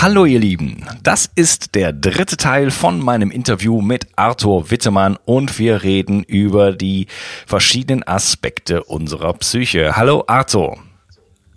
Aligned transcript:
Hallo 0.00 0.24
ihr 0.24 0.40
Lieben, 0.40 0.84
das 1.04 1.30
ist 1.34 1.76
der 1.76 1.92
dritte 1.92 2.36
Teil 2.36 2.70
von 2.72 2.98
meinem 2.98 3.30
Interview 3.30 3.80
mit 3.80 4.06
Arthur 4.16 4.70
Wittemann 4.70 5.16
und 5.24 5.58
wir 5.60 5.84
reden 5.84 6.24
über 6.24 6.72
die 6.72 7.06
verschiedenen 7.46 8.02
Aspekte 8.06 8.82
unserer 8.82 9.32
Psyche. 9.34 9.94
Hallo 9.94 10.24
Arthur. 10.26 10.78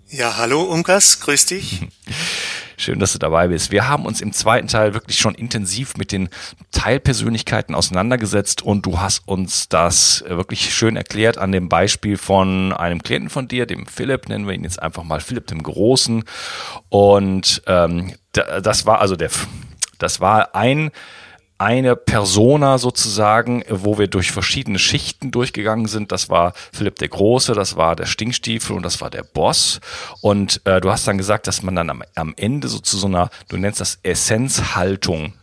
Ja, 0.08 0.36
hallo 0.36 0.62
Unkas, 0.62 1.20
grüß 1.20 1.46
dich. 1.46 1.80
Schön, 2.78 2.98
dass 2.98 3.14
du 3.14 3.18
dabei 3.18 3.48
bist. 3.48 3.70
Wir 3.70 3.88
haben 3.88 4.04
uns 4.04 4.20
im 4.20 4.32
zweiten 4.32 4.68
Teil 4.68 4.92
wirklich 4.92 5.18
schon 5.18 5.34
intensiv 5.34 5.96
mit 5.96 6.12
den 6.12 6.28
Teilpersönlichkeiten 6.72 7.74
auseinandergesetzt 7.74 8.60
und 8.60 8.84
du 8.84 9.00
hast 9.00 9.26
uns 9.26 9.70
das 9.70 10.22
wirklich 10.28 10.74
schön 10.74 10.96
erklärt 10.96 11.38
an 11.38 11.52
dem 11.52 11.70
Beispiel 11.70 12.18
von 12.18 12.74
einem 12.74 13.02
Klienten 13.02 13.30
von 13.30 13.48
dir, 13.48 13.64
dem 13.64 13.86
Philipp, 13.86 14.28
nennen 14.28 14.46
wir 14.46 14.54
ihn 14.54 14.64
jetzt 14.64 14.82
einfach 14.82 15.04
mal 15.04 15.20
Philipp 15.20 15.46
dem 15.46 15.62
Großen. 15.62 16.24
Und 16.90 17.62
ähm, 17.66 18.14
das 18.32 18.84
war 18.84 19.00
also 19.00 19.16
der, 19.16 19.30
das 19.98 20.20
war 20.20 20.54
ein 20.54 20.90
eine 21.58 21.96
Persona 21.96 22.78
sozusagen, 22.78 23.64
wo 23.68 23.98
wir 23.98 24.08
durch 24.08 24.30
verschiedene 24.30 24.78
Schichten 24.78 25.30
durchgegangen 25.30 25.86
sind. 25.86 26.12
Das 26.12 26.28
war 26.28 26.52
Philipp 26.72 26.96
der 26.96 27.08
Große, 27.08 27.54
das 27.54 27.76
war 27.76 27.96
der 27.96 28.06
Stinkstiefel 28.06 28.76
und 28.76 28.82
das 28.82 29.00
war 29.00 29.10
der 29.10 29.22
Boss. 29.22 29.80
Und 30.20 30.60
äh, 30.64 30.80
du 30.80 30.90
hast 30.90 31.08
dann 31.08 31.18
gesagt, 31.18 31.46
dass 31.46 31.62
man 31.62 31.76
dann 31.76 31.90
am, 31.90 32.02
am 32.14 32.34
Ende 32.36 32.68
so 32.68 32.78
zu 32.78 32.96
so 32.96 33.06
einer, 33.06 33.30
du 33.48 33.56
nennst 33.56 33.80
das 33.80 33.98
Essenzhaltung 34.02 35.34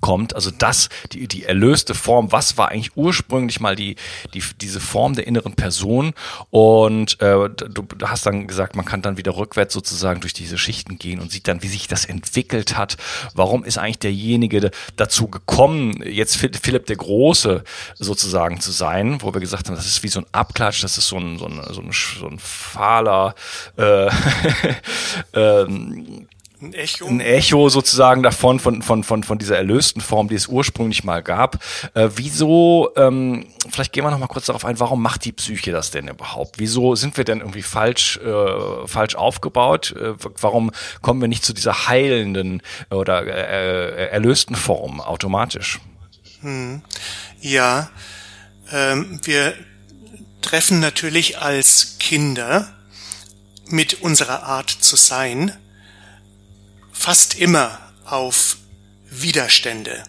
kommt, 0.00 0.34
also 0.34 0.50
das, 0.50 0.88
die, 1.12 1.28
die 1.28 1.44
erlöste 1.44 1.94
Form, 1.94 2.32
was 2.32 2.56
war 2.56 2.68
eigentlich 2.68 2.96
ursprünglich 2.96 3.60
mal 3.60 3.76
die, 3.76 3.96
die, 4.34 4.42
diese 4.60 4.80
Form 4.80 5.14
der 5.14 5.26
inneren 5.26 5.54
Person? 5.54 6.12
Und 6.50 7.20
äh, 7.20 7.48
du 7.48 7.86
hast 8.04 8.26
dann 8.26 8.46
gesagt, 8.46 8.76
man 8.76 8.84
kann 8.84 9.02
dann 9.02 9.16
wieder 9.16 9.36
rückwärts 9.36 9.74
sozusagen 9.74 10.20
durch 10.20 10.32
diese 10.32 10.58
Schichten 10.58 10.98
gehen 10.98 11.20
und 11.20 11.30
sieht 11.30 11.48
dann, 11.48 11.62
wie 11.62 11.68
sich 11.68 11.88
das 11.88 12.04
entwickelt 12.04 12.76
hat, 12.76 12.96
warum 13.34 13.64
ist 13.64 13.78
eigentlich 13.78 13.98
derjenige 13.98 14.70
dazu 14.96 15.28
gekommen, 15.28 16.02
jetzt 16.04 16.36
Philipp 16.36 16.86
der 16.86 16.96
Große 16.96 17.64
sozusagen 17.94 18.60
zu 18.60 18.70
sein, 18.70 19.22
wo 19.22 19.32
wir 19.32 19.40
gesagt 19.40 19.68
haben, 19.68 19.76
das 19.76 19.86
ist 19.86 20.02
wie 20.02 20.08
so 20.08 20.20
ein 20.20 20.26
Abklatsch, 20.32 20.82
das 20.82 20.98
ist 20.98 21.08
so 21.08 21.16
ein, 21.16 21.38
so 21.38 21.46
ein, 21.46 21.60
so 21.70 21.80
ein, 21.80 21.90
so 21.92 22.28
ein 22.28 22.38
fahler 22.38 23.34
äh, 23.76 24.08
ähm, 25.34 26.26
ein 26.60 26.74
Echo. 26.74 27.06
Ein 27.06 27.20
Echo 27.20 27.68
sozusagen 27.68 28.22
davon, 28.22 28.58
von, 28.58 28.82
von, 28.82 29.04
von, 29.04 29.22
von 29.22 29.38
dieser 29.38 29.56
erlösten 29.56 30.00
Form, 30.00 30.28
die 30.28 30.34
es 30.34 30.48
ursprünglich 30.48 31.04
mal 31.04 31.22
gab. 31.22 31.62
Äh, 31.94 32.08
wieso, 32.16 32.90
ähm, 32.96 33.46
vielleicht 33.70 33.92
gehen 33.92 34.04
wir 34.04 34.10
noch 34.10 34.18
mal 34.18 34.26
kurz 34.26 34.46
darauf 34.46 34.64
ein, 34.64 34.80
warum 34.80 35.02
macht 35.02 35.24
die 35.24 35.32
Psyche 35.32 35.70
das 35.70 35.90
denn 35.90 36.08
überhaupt? 36.08 36.58
Wieso 36.58 36.96
sind 36.96 37.16
wir 37.16 37.24
denn 37.24 37.40
irgendwie 37.40 37.62
falsch, 37.62 38.18
äh, 38.18 38.86
falsch 38.86 39.14
aufgebaut? 39.14 39.94
Äh, 39.96 40.14
warum 40.40 40.70
kommen 41.00 41.20
wir 41.20 41.28
nicht 41.28 41.44
zu 41.44 41.52
dieser 41.52 41.88
heilenden 41.88 42.62
oder 42.90 43.26
äh, 43.26 44.06
äh 44.06 44.08
erlösten 44.08 44.56
Form 44.56 45.00
automatisch? 45.00 45.80
Hm. 46.40 46.82
Ja, 47.40 47.90
ähm, 48.72 49.20
wir 49.22 49.54
treffen 50.40 50.80
natürlich 50.80 51.40
als 51.40 51.96
Kinder 51.98 52.68
mit 53.66 54.02
unserer 54.02 54.44
Art 54.44 54.70
zu 54.70 54.96
sein, 54.96 55.52
fast 56.98 57.36
immer 57.36 57.78
auf 58.04 58.56
Widerstände. 59.08 60.02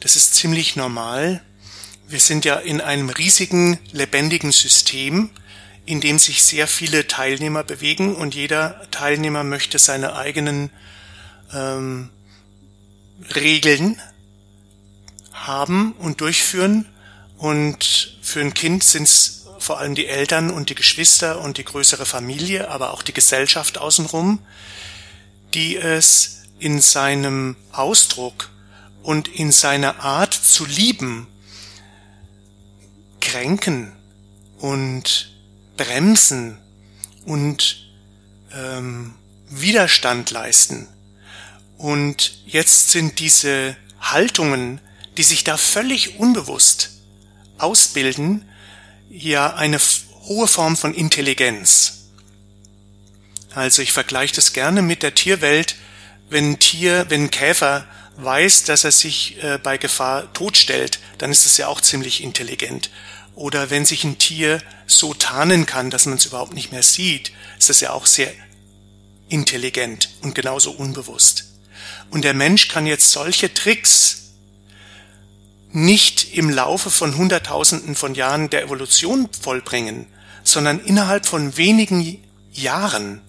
Das 0.00 0.16
ist 0.16 0.34
ziemlich 0.34 0.74
normal. 0.74 1.40
Wir 2.08 2.18
sind 2.18 2.44
ja 2.44 2.56
in 2.56 2.80
einem 2.80 3.08
riesigen, 3.08 3.78
lebendigen 3.92 4.50
System, 4.50 5.30
in 5.86 6.00
dem 6.00 6.18
sich 6.18 6.42
sehr 6.42 6.66
viele 6.66 7.06
Teilnehmer 7.06 7.62
bewegen 7.62 8.16
und 8.16 8.34
jeder 8.34 8.90
Teilnehmer 8.90 9.44
möchte 9.44 9.78
seine 9.78 10.16
eigenen 10.16 10.70
ähm, 11.54 12.10
Regeln 13.34 14.00
haben 15.32 15.92
und 15.92 16.20
durchführen. 16.20 16.84
Und 17.36 18.18
für 18.22 18.40
ein 18.40 18.54
Kind 18.54 18.82
sind 18.82 19.04
es 19.04 19.46
vor 19.60 19.78
allem 19.78 19.94
die 19.94 20.06
Eltern 20.06 20.50
und 20.50 20.68
die 20.68 20.74
Geschwister 20.74 21.40
und 21.40 21.58
die 21.58 21.64
größere 21.64 22.06
Familie, 22.06 22.68
aber 22.68 22.92
auch 22.92 23.02
die 23.02 23.14
Gesellschaft 23.14 23.78
außenrum, 23.78 24.40
die 25.54 25.76
es 25.76 26.42
in 26.58 26.80
seinem 26.80 27.56
Ausdruck 27.72 28.50
und 29.02 29.28
in 29.28 29.52
seiner 29.52 30.00
Art 30.00 30.34
zu 30.34 30.66
lieben 30.66 31.26
kränken 33.20 33.92
und 34.58 35.32
bremsen 35.76 36.58
und 37.24 37.88
ähm, 38.52 39.14
Widerstand 39.48 40.30
leisten. 40.30 40.88
Und 41.76 42.42
jetzt 42.46 42.90
sind 42.90 43.18
diese 43.18 43.76
Haltungen, 44.00 44.80
die 45.16 45.22
sich 45.22 45.44
da 45.44 45.56
völlig 45.56 46.18
unbewusst 46.18 47.00
ausbilden, 47.58 48.48
ja 49.10 49.54
eine 49.54 49.78
hohe 50.24 50.48
Form 50.48 50.76
von 50.76 50.94
Intelligenz. 50.94 51.97
Also 53.58 53.82
ich 53.82 53.90
vergleiche 53.90 54.36
das 54.36 54.52
gerne 54.52 54.82
mit 54.82 55.02
der 55.02 55.16
Tierwelt. 55.16 55.74
Wenn 56.30 56.52
ein 56.52 56.58
Tier, 56.60 57.06
wenn 57.08 57.24
ein 57.24 57.30
Käfer 57.32 57.84
weiß, 58.16 58.62
dass 58.62 58.84
er 58.84 58.92
sich 58.92 59.42
äh, 59.42 59.58
bei 59.60 59.78
Gefahr 59.78 60.32
totstellt, 60.32 61.00
dann 61.18 61.32
ist 61.32 61.44
es 61.44 61.56
ja 61.56 61.66
auch 61.66 61.80
ziemlich 61.80 62.22
intelligent. 62.22 62.88
Oder 63.34 63.68
wenn 63.68 63.84
sich 63.84 64.04
ein 64.04 64.16
Tier 64.16 64.62
so 64.86 65.12
tarnen 65.12 65.66
kann, 65.66 65.90
dass 65.90 66.06
man 66.06 66.18
es 66.18 66.26
überhaupt 66.26 66.54
nicht 66.54 66.70
mehr 66.70 66.84
sieht, 66.84 67.32
ist 67.58 67.68
das 67.68 67.80
ja 67.80 67.90
auch 67.90 68.06
sehr 68.06 68.32
intelligent 69.28 70.10
und 70.22 70.36
genauso 70.36 70.70
unbewusst. 70.70 71.46
Und 72.10 72.22
der 72.22 72.34
Mensch 72.34 72.68
kann 72.68 72.86
jetzt 72.86 73.10
solche 73.10 73.52
Tricks 73.52 74.34
nicht 75.72 76.32
im 76.32 76.48
Laufe 76.48 76.90
von 76.90 77.16
Hunderttausenden 77.16 77.96
von 77.96 78.14
Jahren 78.14 78.50
der 78.50 78.62
Evolution 78.62 79.28
vollbringen, 79.40 80.06
sondern 80.44 80.78
innerhalb 80.78 81.26
von 81.26 81.56
wenigen 81.56 82.22
Jahren 82.52 83.20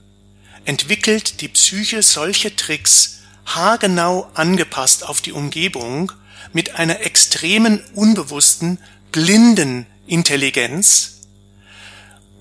entwickelt 0.70 1.42
die 1.42 1.48
Psyche 1.48 2.04
solche 2.04 2.56
Tricks 2.56 3.22
haargenau 3.48 4.30
angepasst 4.36 5.04
auf 5.04 5.20
die 5.20 5.32
Umgebung, 5.32 6.12
mit 6.54 6.76
einer 6.76 7.02
extremen, 7.02 7.84
unbewussten, 7.96 8.78
blinden 9.12 9.88
Intelligenz 10.06 11.22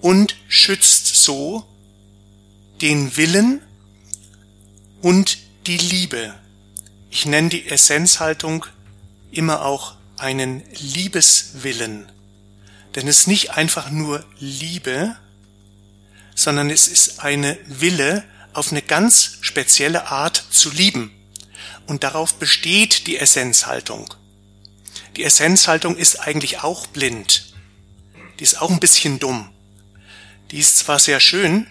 und 0.02 0.36
schützt 0.46 1.06
so 1.06 1.66
den 2.82 3.16
Willen 3.16 3.62
und 5.00 5.38
die 5.66 5.78
Liebe. 5.78 6.34
Ich 7.10 7.24
nenne 7.24 7.48
die 7.48 7.66
Essenzhaltung 7.66 8.66
immer 9.30 9.64
auch 9.64 9.94
einen 10.18 10.62
Liebeswillen. 10.78 12.12
Denn 12.94 13.08
es 13.08 13.20
ist 13.20 13.26
nicht 13.26 13.52
einfach 13.52 13.90
nur 13.90 14.22
Liebe, 14.38 15.16
sondern 16.38 16.70
es 16.70 16.86
ist 16.86 17.18
eine 17.18 17.58
Wille, 17.66 18.22
auf 18.52 18.70
eine 18.70 18.80
ganz 18.80 19.38
spezielle 19.40 20.06
Art 20.06 20.44
zu 20.52 20.70
lieben. 20.70 21.10
Und 21.88 22.04
darauf 22.04 22.34
besteht 22.34 23.08
die 23.08 23.18
Essenzhaltung. 23.18 24.14
Die 25.16 25.24
Essenzhaltung 25.24 25.96
ist 25.96 26.20
eigentlich 26.20 26.62
auch 26.62 26.86
blind. 26.86 27.52
Die 28.38 28.44
ist 28.44 28.62
auch 28.62 28.70
ein 28.70 28.78
bisschen 28.78 29.18
dumm. 29.18 29.50
Die 30.52 30.60
ist 30.60 30.78
zwar 30.78 31.00
sehr 31.00 31.18
schön, 31.18 31.66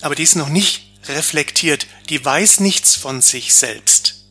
aber 0.00 0.16
die 0.16 0.24
ist 0.24 0.34
noch 0.34 0.48
nicht 0.48 0.90
reflektiert. 1.06 1.86
Die 2.08 2.22
weiß 2.24 2.58
nichts 2.58 2.96
von 2.96 3.20
sich 3.20 3.54
selbst. 3.54 4.24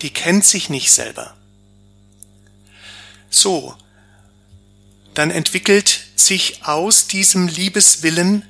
Die 0.00 0.10
kennt 0.10 0.44
sich 0.44 0.68
nicht 0.68 0.90
selber. 0.90 1.36
So, 3.30 3.76
dann 5.14 5.30
entwickelt 5.30 6.06
sich 6.16 6.64
aus 6.64 7.06
diesem 7.06 7.46
Liebeswillen 7.46 8.48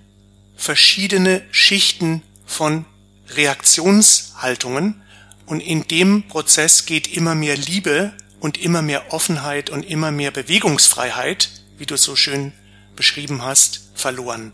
verschiedene 0.63 1.43
Schichten 1.51 2.23
von 2.47 2.85
Reaktionshaltungen 3.31 5.03
und 5.45 5.59
in 5.59 5.89
dem 5.89 6.29
Prozess 6.29 6.87
geht 6.87 7.09
immer 7.09 7.35
mehr 7.35 7.57
Liebe 7.57 8.13
und 8.39 8.59
immer 8.59 8.81
mehr 8.81 9.13
Offenheit 9.13 9.71
und 9.71 9.83
immer 9.83 10.13
mehr 10.13 10.31
Bewegungsfreiheit, 10.31 11.51
wie 11.79 11.87
du 11.87 11.97
so 11.97 12.15
schön 12.15 12.53
beschrieben 12.95 13.43
hast, 13.43 13.91
verloren. 13.97 14.53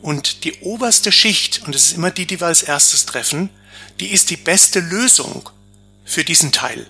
Und 0.00 0.44
die 0.44 0.54
oberste 0.60 1.12
Schicht, 1.12 1.64
und 1.66 1.74
es 1.74 1.88
ist 1.88 1.96
immer 1.98 2.10
die, 2.10 2.24
die 2.24 2.40
wir 2.40 2.46
als 2.46 2.62
erstes 2.62 3.04
treffen, 3.04 3.50
die 4.00 4.12
ist 4.12 4.30
die 4.30 4.38
beste 4.38 4.80
Lösung 4.80 5.50
für 6.06 6.24
diesen 6.24 6.50
Teil. 6.50 6.86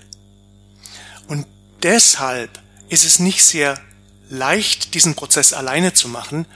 Und 1.27 1.47
deshalb 1.83 2.63
ist 2.89 3.05
es 3.05 3.19
nicht 3.19 3.43
sehr 3.43 3.81
leicht, 4.29 4.95
diesen 4.95 5.17
Prozess 5.17 5.53
alleine 5.53 5.95
zu 5.95 6.09
machen, 6.09 6.47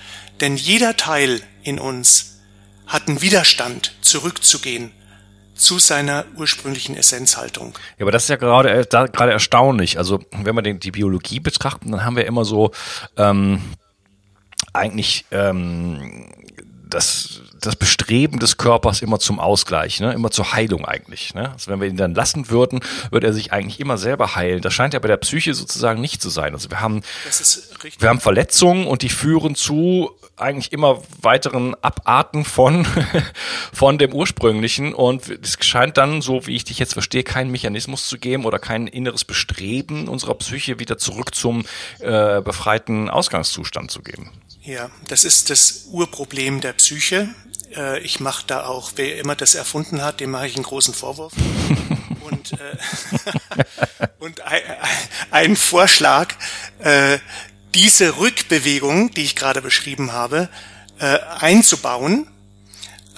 denn 0.41 0.57
jeder 0.57 0.97
Teil 0.97 1.41
in 1.63 1.79
uns 1.79 2.41
hat 2.87 3.09
einen 3.09 3.23
Widerstand, 3.23 3.93
zurückzugehen 4.01 4.93
zu 5.55 5.79
seiner 5.79 6.25
ursprünglichen 6.37 6.97
Essenzhaltung. 6.97 7.75
Ja, 7.99 8.05
aber 8.05 8.13
das 8.13 8.25
ist 8.25 8.29
ja 8.31 8.37
gerade 8.37 8.71
äh, 8.71 8.87
da, 8.89 9.07
gerade 9.07 9.33
erstaunlich. 9.33 9.99
Also 9.99 10.21
wenn 10.33 10.55
wir 10.55 10.63
den, 10.63 10.81
die 10.81 10.91
Biologie 10.91 11.39
betrachten, 11.39 11.93
dann 11.93 12.05
haben 12.05 12.17
wir 12.17 12.27
immer 12.27 12.45
so 12.45 12.73
ähm, 13.17 13.61
eigentlich 14.73 15.27
ähm, 15.31 16.33
das, 16.91 17.41
das 17.61 17.77
Bestreben 17.77 18.39
des 18.39 18.57
Körpers 18.57 19.03
immer 19.03 19.19
zum 19.19 19.39
Ausgleich, 19.39 20.01
ne? 20.01 20.13
immer 20.13 20.31
zur 20.31 20.53
Heilung 20.53 20.85
eigentlich. 20.85 21.35
Ne? 21.35 21.53
Also 21.53 21.71
wenn 21.71 21.81
wir 21.81 21.89
ihn 21.89 21.97
dann 21.97 22.15
lassen 22.15 22.51
würden, 22.51 22.81
würde 23.11 23.29
er 23.29 23.33
sich 23.33 23.53
eigentlich 23.53 23.81
immer 23.81 23.99
selber 23.99 24.35
heilen. 24.37 24.63
Das 24.63 24.75
scheint 24.75 24.95
ja 24.95 25.01
bei 25.01 25.09
der 25.09 25.17
Psyche 25.17 25.55
sozusagen 25.55 26.01
nicht 26.01 26.21
zu 26.21 26.31
sein. 26.31 26.53
Also 26.53 26.71
wir 26.71 26.81
haben, 26.81 27.03
wir 27.99 28.09
haben 28.09 28.21
Verletzungen 28.21 28.87
und 28.87 29.03
die 29.03 29.09
führen 29.09 29.55
zu 29.55 30.11
eigentlich 30.41 30.73
immer 30.73 31.03
weiteren 31.21 31.75
Abarten 31.83 32.45
von, 32.45 32.87
von 33.73 33.99
dem 33.99 34.13
ursprünglichen 34.13 34.95
und 34.95 35.29
es 35.29 35.59
scheint 35.61 35.97
dann, 35.97 36.23
so 36.23 36.47
wie 36.47 36.57
ich 36.57 36.65
dich 36.65 36.79
jetzt 36.79 36.95
verstehe, 36.95 37.23
keinen 37.23 37.51
Mechanismus 37.51 38.09
zu 38.09 38.19
geben 38.19 38.45
oder 38.45 38.59
kein 38.59 38.87
inneres 38.87 39.25
Bestreben 39.25 40.09
unserer 40.09 40.35
Psyche 40.35 40.79
wieder 40.79 40.99
zurück 40.99 41.35
zum 41.35 41.65
äh, 42.01 42.41
befreiten 42.41 43.11
Ausgangszustand 43.11 43.91
zu 43.91 44.03
geben. 44.03 44.31
Ja, 44.63 44.91
das 45.09 45.25
ist 45.25 45.49
das 45.49 45.87
Urproblem 45.91 46.61
der 46.61 46.77
Psyche. 46.81 47.29
Äh, 47.77 48.01
ich 48.01 48.21
mache 48.21 48.45
da 48.47 48.65
auch, 48.65 48.93
wer 48.97 49.19
immer 49.19 49.37
das 49.37 49.55
erfunden 49.55 50.03
hat, 50.03 50.21
dem 50.21 50.31
mache 50.31 50.47
ich 50.47 50.55
einen 50.55 50.65
großen 50.65 50.95
Vorwurf. 50.95 51.35
und 52.21 52.53
äh, 52.53 52.57
und 54.19 54.41
ein, 54.41 54.63
ein 55.31 55.57
Vorschlag, 55.57 56.35
äh, 56.79 57.19
diese 57.75 58.17
Rückbewegung, 58.17 59.11
die 59.13 59.23
ich 59.23 59.37
gerade 59.37 59.61
beschrieben 59.61 60.13
habe, 60.13 60.49
äh, 60.99 61.19
einzubauen, 61.39 62.27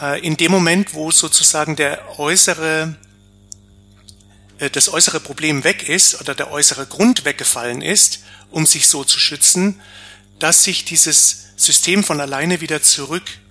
äh, 0.00 0.20
in 0.26 0.36
dem 0.36 0.50
Moment, 0.50 0.94
wo 0.94 1.12
sozusagen 1.12 1.76
der 1.76 2.18
äußere, 2.18 2.96
äh, 4.58 4.70
das 4.70 4.92
äußere 4.92 5.20
Problem 5.20 5.62
weg 5.62 5.88
ist 5.88 6.20
oder 6.20 6.34
der 6.34 6.50
äußere 6.50 6.86
Grund 6.86 7.24
weggefallen 7.24 7.80
ist, 7.80 8.24
um 8.50 8.66
sich 8.66 8.88
so 8.88 9.04
zu 9.04 9.20
schützen, 9.20 9.80
dass 10.38 10.64
sich 10.64 10.84
dieses 10.84 11.52
System 11.56 12.02
von 12.02 12.20
alleine 12.20 12.60
wieder 12.60 12.82
zurückbildet. 12.82 13.41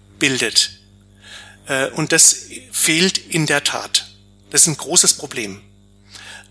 Äh, 1.67 1.89
und 1.89 2.11
das 2.11 2.47
fehlt 2.71 3.17
in 3.17 3.45
der 3.45 3.63
Tat. 3.63 4.07
Das 4.49 4.61
ist 4.61 4.67
ein 4.67 4.77
großes 4.77 5.15
Problem. 5.15 5.61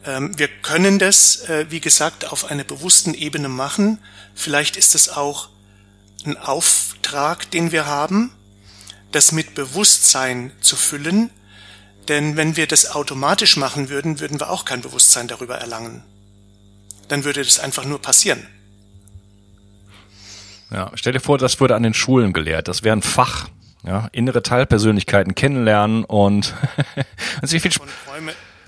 Ähm, 0.04 0.38
wir 0.38 0.48
können 0.48 0.98
das, 0.98 1.48
äh, 1.48 1.66
wie 1.70 1.80
gesagt, 1.80 2.30
auf 2.32 2.46
einer 2.46 2.64
bewussten 2.64 3.14
Ebene 3.14 3.48
machen. 3.48 3.98
Vielleicht 4.34 4.76
ist 4.76 4.94
es 4.94 5.08
auch 5.08 5.48
ein 6.24 6.36
Auftrag, 6.36 7.50
den 7.50 7.72
wir 7.72 7.86
haben, 7.86 8.32
das 9.12 9.32
mit 9.32 9.54
Bewusstsein 9.54 10.52
zu 10.60 10.76
füllen. 10.76 11.30
Denn 12.08 12.36
wenn 12.36 12.56
wir 12.56 12.66
das 12.66 12.90
automatisch 12.90 13.56
machen 13.56 13.88
würden, 13.88 14.20
würden 14.20 14.40
wir 14.40 14.50
auch 14.50 14.64
kein 14.64 14.80
Bewusstsein 14.80 15.28
darüber 15.28 15.58
erlangen. 15.58 16.02
Dann 17.08 17.24
würde 17.24 17.44
das 17.44 17.58
einfach 17.58 17.84
nur 17.84 18.00
passieren. 18.00 18.46
Ja, 20.70 20.92
stell 20.94 21.12
dir 21.12 21.20
vor, 21.20 21.36
das 21.36 21.60
würde 21.60 21.74
an 21.74 21.82
den 21.82 21.94
Schulen 21.94 22.32
gelehrt. 22.32 22.68
Das 22.68 22.82
wäre 22.82 22.96
ein 22.96 23.02
Fach. 23.02 23.48
Ja, 23.86 24.08
innere 24.12 24.42
Teilpersönlichkeiten 24.42 25.34
kennenlernen 25.34 26.04
und 26.04 26.54
also 27.40 27.54
wie 27.54 27.60
viel, 27.60 27.72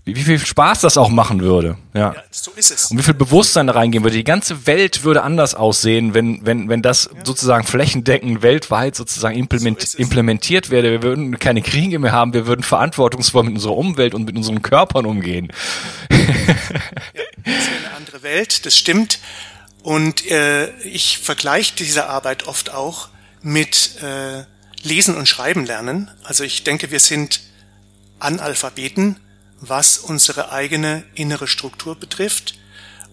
wie, 0.04 0.16
wie 0.16 0.22
viel 0.22 0.38
Spaß 0.38 0.80
das 0.80 0.96
auch 0.96 1.10
machen 1.10 1.42
würde. 1.42 1.76
Ja. 1.92 2.14
ja. 2.14 2.22
so 2.30 2.50
ist 2.52 2.70
es. 2.70 2.90
Und 2.90 2.98
wie 2.98 3.02
viel 3.02 3.14
Bewusstsein 3.14 3.66
da 3.66 3.74
reingehen 3.74 4.04
würde. 4.04 4.16
Die 4.16 4.24
ganze 4.24 4.66
Welt 4.66 5.04
würde 5.04 5.22
anders 5.22 5.54
aussehen, 5.54 6.14
wenn, 6.14 6.44
wenn, 6.46 6.70
wenn 6.70 6.80
das 6.80 7.10
ja. 7.14 7.24
sozusagen 7.24 7.64
flächendeckend 7.64 8.42
weltweit 8.42 8.96
sozusagen 8.96 9.36
implement, 9.36 9.82
so 9.82 9.98
implementiert 9.98 10.70
wäre. 10.70 10.90
Wir 10.90 11.02
würden 11.02 11.38
keine 11.38 11.60
Kriege 11.60 11.98
mehr 11.98 12.12
haben, 12.12 12.32
wir 12.32 12.46
würden 12.46 12.62
verantwortungsvoll 12.62 13.44
mit 13.44 13.54
unserer 13.54 13.76
Umwelt 13.76 14.14
und 14.14 14.24
mit 14.24 14.36
unseren 14.36 14.62
Körpern 14.62 15.06
umgehen. 15.06 15.52
Ja, 17.44 17.54
das 17.56 17.66
wäre 17.66 17.78
eine 17.86 17.96
andere 17.96 18.22
Welt, 18.22 18.66
das 18.66 18.78
stimmt. 18.78 19.18
Und 19.82 20.31
äh, 20.31 20.70
ich 20.81 21.19
vergleiche 21.19 21.74
diese 21.74 22.08
Arbeit 22.08 22.46
oft 22.46 22.72
auch 22.72 23.08
mit 23.42 24.00
äh, 24.00 24.44
Lesen 24.82 25.17
und 25.17 25.29
Schreiben 25.29 25.65
lernen. 25.65 26.10
Also 26.24 26.44
ich 26.44 26.65
denke, 26.65 26.91
wir 26.91 27.01
sind 27.01 27.41
Analphabeten 28.19 29.17
was 29.62 29.96
unsere 29.96 30.51
eigene 30.51 31.05
innere 31.15 31.46
Struktur 31.46 31.94
betrifft 31.94 32.58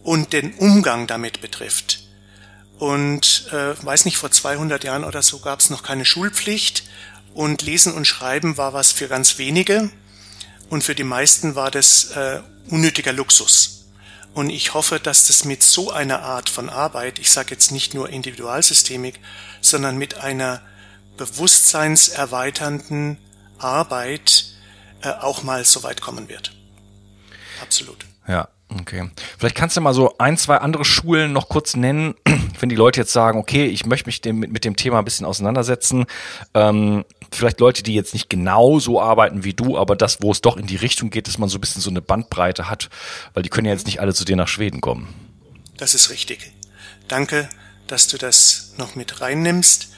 und 0.03 0.33
den 0.33 0.55
Umgang 0.55 1.05
damit 1.05 1.41
betrifft. 1.41 2.03
Und 2.79 3.47
äh, 3.51 3.85
weiß 3.85 4.05
nicht, 4.05 4.17
vor 4.17 4.31
200 4.31 4.83
Jahren 4.83 5.03
oder 5.03 5.21
so 5.21 5.39
gab 5.39 5.59
es 5.59 5.69
noch 5.69 5.83
keine 5.83 6.05
Schulpflicht 6.05 6.83
und 7.33 7.61
Lesen 7.61 7.93
und 7.93 8.05
Schreiben 8.05 8.57
war 8.57 8.73
was 8.73 8.91
für 8.91 9.07
ganz 9.07 9.37
wenige 9.37 9.91
und 10.69 10.83
für 10.83 10.95
die 10.95 11.03
meisten 11.03 11.53
war 11.55 11.69
das 11.69 12.11
äh, 12.11 12.41
unnötiger 12.69 13.13
Luxus. 13.13 13.85
Und 14.33 14.49
ich 14.49 14.73
hoffe, 14.73 14.99
dass 14.99 15.27
das 15.27 15.45
mit 15.45 15.61
so 15.61 15.91
einer 15.91 16.21
Art 16.21 16.49
von 16.49 16.69
Arbeit, 16.69 17.19
ich 17.19 17.29
sage 17.29 17.51
jetzt 17.51 17.71
nicht 17.71 17.93
nur 17.93 18.09
Individualsystemik, 18.09 19.19
sondern 19.61 19.97
mit 19.97 20.17
einer 20.17 20.61
bewusstseinserweiternden 21.19 23.19
Arbeit 23.59 24.45
äh, 25.01 25.09
auch 25.09 25.43
mal 25.43 25.63
so 25.65 25.83
weit 25.83 26.01
kommen 26.01 26.29
wird. 26.29 26.55
Absolut. 27.61 28.05
Ja. 28.27 28.47
Okay. 28.81 29.09
Vielleicht 29.39 29.55
kannst 29.55 29.75
du 29.77 29.81
mal 29.81 29.95
so 29.95 30.13
ein, 30.19 30.37
zwei 30.37 30.57
andere 30.57 30.85
Schulen 30.85 31.33
noch 31.33 31.49
kurz 31.49 31.75
nennen, 31.75 32.13
wenn 32.59 32.69
die 32.69 32.75
Leute 32.75 32.99
jetzt 32.99 33.11
sagen, 33.11 33.39
okay, 33.39 33.65
ich 33.65 33.87
möchte 33.87 34.07
mich 34.07 34.21
dem, 34.21 34.37
mit, 34.37 34.51
mit 34.51 34.63
dem 34.63 34.75
Thema 34.75 34.99
ein 34.99 35.05
bisschen 35.05 35.25
auseinandersetzen. 35.25 36.05
Ähm, 36.53 37.03
vielleicht 37.31 37.59
Leute, 37.59 37.81
die 37.81 37.95
jetzt 37.95 38.13
nicht 38.13 38.29
genau 38.29 38.77
so 38.77 39.01
arbeiten 39.01 39.43
wie 39.43 39.55
du, 39.55 39.75
aber 39.75 39.95
das, 39.95 40.21
wo 40.21 40.31
es 40.31 40.41
doch 40.41 40.55
in 40.55 40.67
die 40.67 40.75
Richtung 40.75 41.09
geht, 41.09 41.27
dass 41.27 41.39
man 41.39 41.49
so 41.49 41.57
ein 41.57 41.61
bisschen 41.61 41.81
so 41.81 41.89
eine 41.89 42.03
Bandbreite 42.03 42.69
hat, 42.69 42.91
weil 43.33 43.41
die 43.41 43.49
können 43.49 43.65
ja 43.65 43.73
jetzt 43.73 43.87
nicht 43.87 44.01
alle 44.01 44.13
zu 44.13 44.23
dir 44.23 44.35
nach 44.35 44.47
Schweden 44.47 44.81
kommen. 44.81 45.15
Das 45.77 45.95
ist 45.95 46.11
richtig. 46.11 46.51
Danke, 47.07 47.49
dass 47.87 48.05
du 48.05 48.19
das 48.19 48.73
noch 48.77 48.93
mit 48.93 49.19
reinnimmst. 49.19 49.89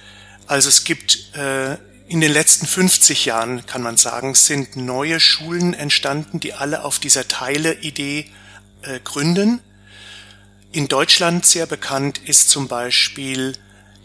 Also 0.51 0.67
es 0.67 0.84
gibt 0.84 1.34
äh, 1.34 1.77
in 2.10 2.20
den 2.20 2.34
letzten 2.34 2.67
50 2.67 3.24
Jahren, 3.24 3.65
kann 3.67 3.81
man 3.81 3.96
sagen, 3.96 4.36
sind 4.36 4.75
neue 4.75 5.22
Schulen 5.22 5.74
entstanden, 5.74 6.41
die 6.41 6.53
alle 6.53 6.84
auf 6.84 7.00
dieser 7.00 7.25
Teile-Idee 7.25 8.29
äh, 8.81 9.00
gründen. 9.01 9.62
In 10.74 10.89
Deutschland 10.89 11.46
sehr 11.46 11.67
bekannt 11.67 12.17
ist 12.17 12.50
zum 12.50 12.67
Beispiel 12.67 13.53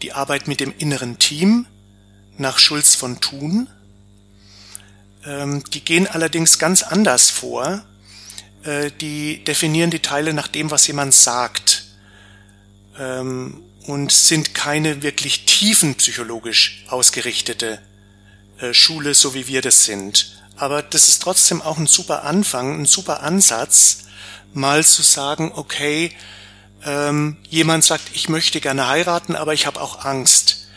die 0.01 0.13
Arbeit 0.13 0.47
mit 0.47 0.61
dem 0.61 0.73
inneren 0.77 1.19
Team 1.19 1.65
nach 2.37 2.59
Schulz 2.59 2.95
von 2.95 3.19
Thun. 3.19 3.67
Ähm, 5.25 5.65
die 5.73 5.83
gehen 5.83 6.07
allerdings 6.07 6.59
ganz 6.59 6.81
anders 6.81 7.29
vor. 7.29 7.83
äh, 8.63 8.89
die 9.01 9.43
definieren 9.43 9.91
die 9.91 9.99
Teile 9.99 10.33
nach 10.33 10.47
dem, 10.47 10.71
was 10.71 10.87
jemand 10.87 11.13
sagt 11.13 11.87
ähm, 12.97 13.66
und 13.87 14.11
sind 14.11 14.53
keine 14.53 15.01
wirklich 15.01 15.45
tiefenpsychologisch 15.45 16.83
ausgerichtete 16.89 17.81
äh, 18.59 18.73
Schule, 18.73 19.13
so 19.13 19.33
wie 19.33 19.47
wir 19.47 19.61
das 19.61 19.85
sind. 19.85 20.37
Aber 20.57 20.81
das 20.81 21.07
ist 21.07 21.21
trotzdem 21.21 21.61
auch 21.61 21.77
ein 21.77 21.87
super 21.87 22.23
Anfang, 22.23 22.81
ein 22.81 22.85
super 22.85 23.23
Ansatz, 23.23 24.07
mal 24.53 24.83
zu 24.83 25.03
sagen, 25.03 25.53
okay, 25.55 26.11
ähm, 26.85 27.37
jemand 27.49 27.85
sagt, 27.85 28.03
ich 28.13 28.27
möchte 28.27 28.59
gerne 28.59 28.87
heiraten, 28.87 29.35
aber 29.35 29.53
ich 29.53 29.65
habe 29.65 29.79
auch 29.79 30.03
Angst. 30.03 30.67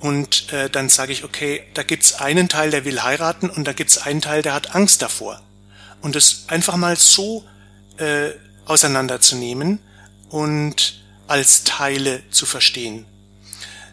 Und 0.00 0.52
äh, 0.52 0.68
dann 0.68 0.90
sage 0.90 1.12
ich, 1.12 1.24
okay, 1.24 1.62
da 1.74 1.82
gibt's 1.82 2.14
einen 2.14 2.48
Teil, 2.48 2.70
der 2.70 2.84
will 2.84 3.02
heiraten 3.02 3.48
und 3.48 3.64
da 3.64 3.72
gibt's 3.72 3.98
einen 3.98 4.20
Teil, 4.20 4.42
der 4.42 4.54
hat 4.54 4.74
Angst 4.74 5.00
davor. 5.00 5.40
Und 6.02 6.16
das 6.16 6.44
einfach 6.48 6.76
mal 6.76 6.96
so 6.96 7.44
äh, 7.96 8.30
auseinanderzunehmen 8.66 9.80
und 10.28 10.98
als 11.28 11.64
Teile 11.64 12.22
zu 12.30 12.46
verstehen. 12.46 13.06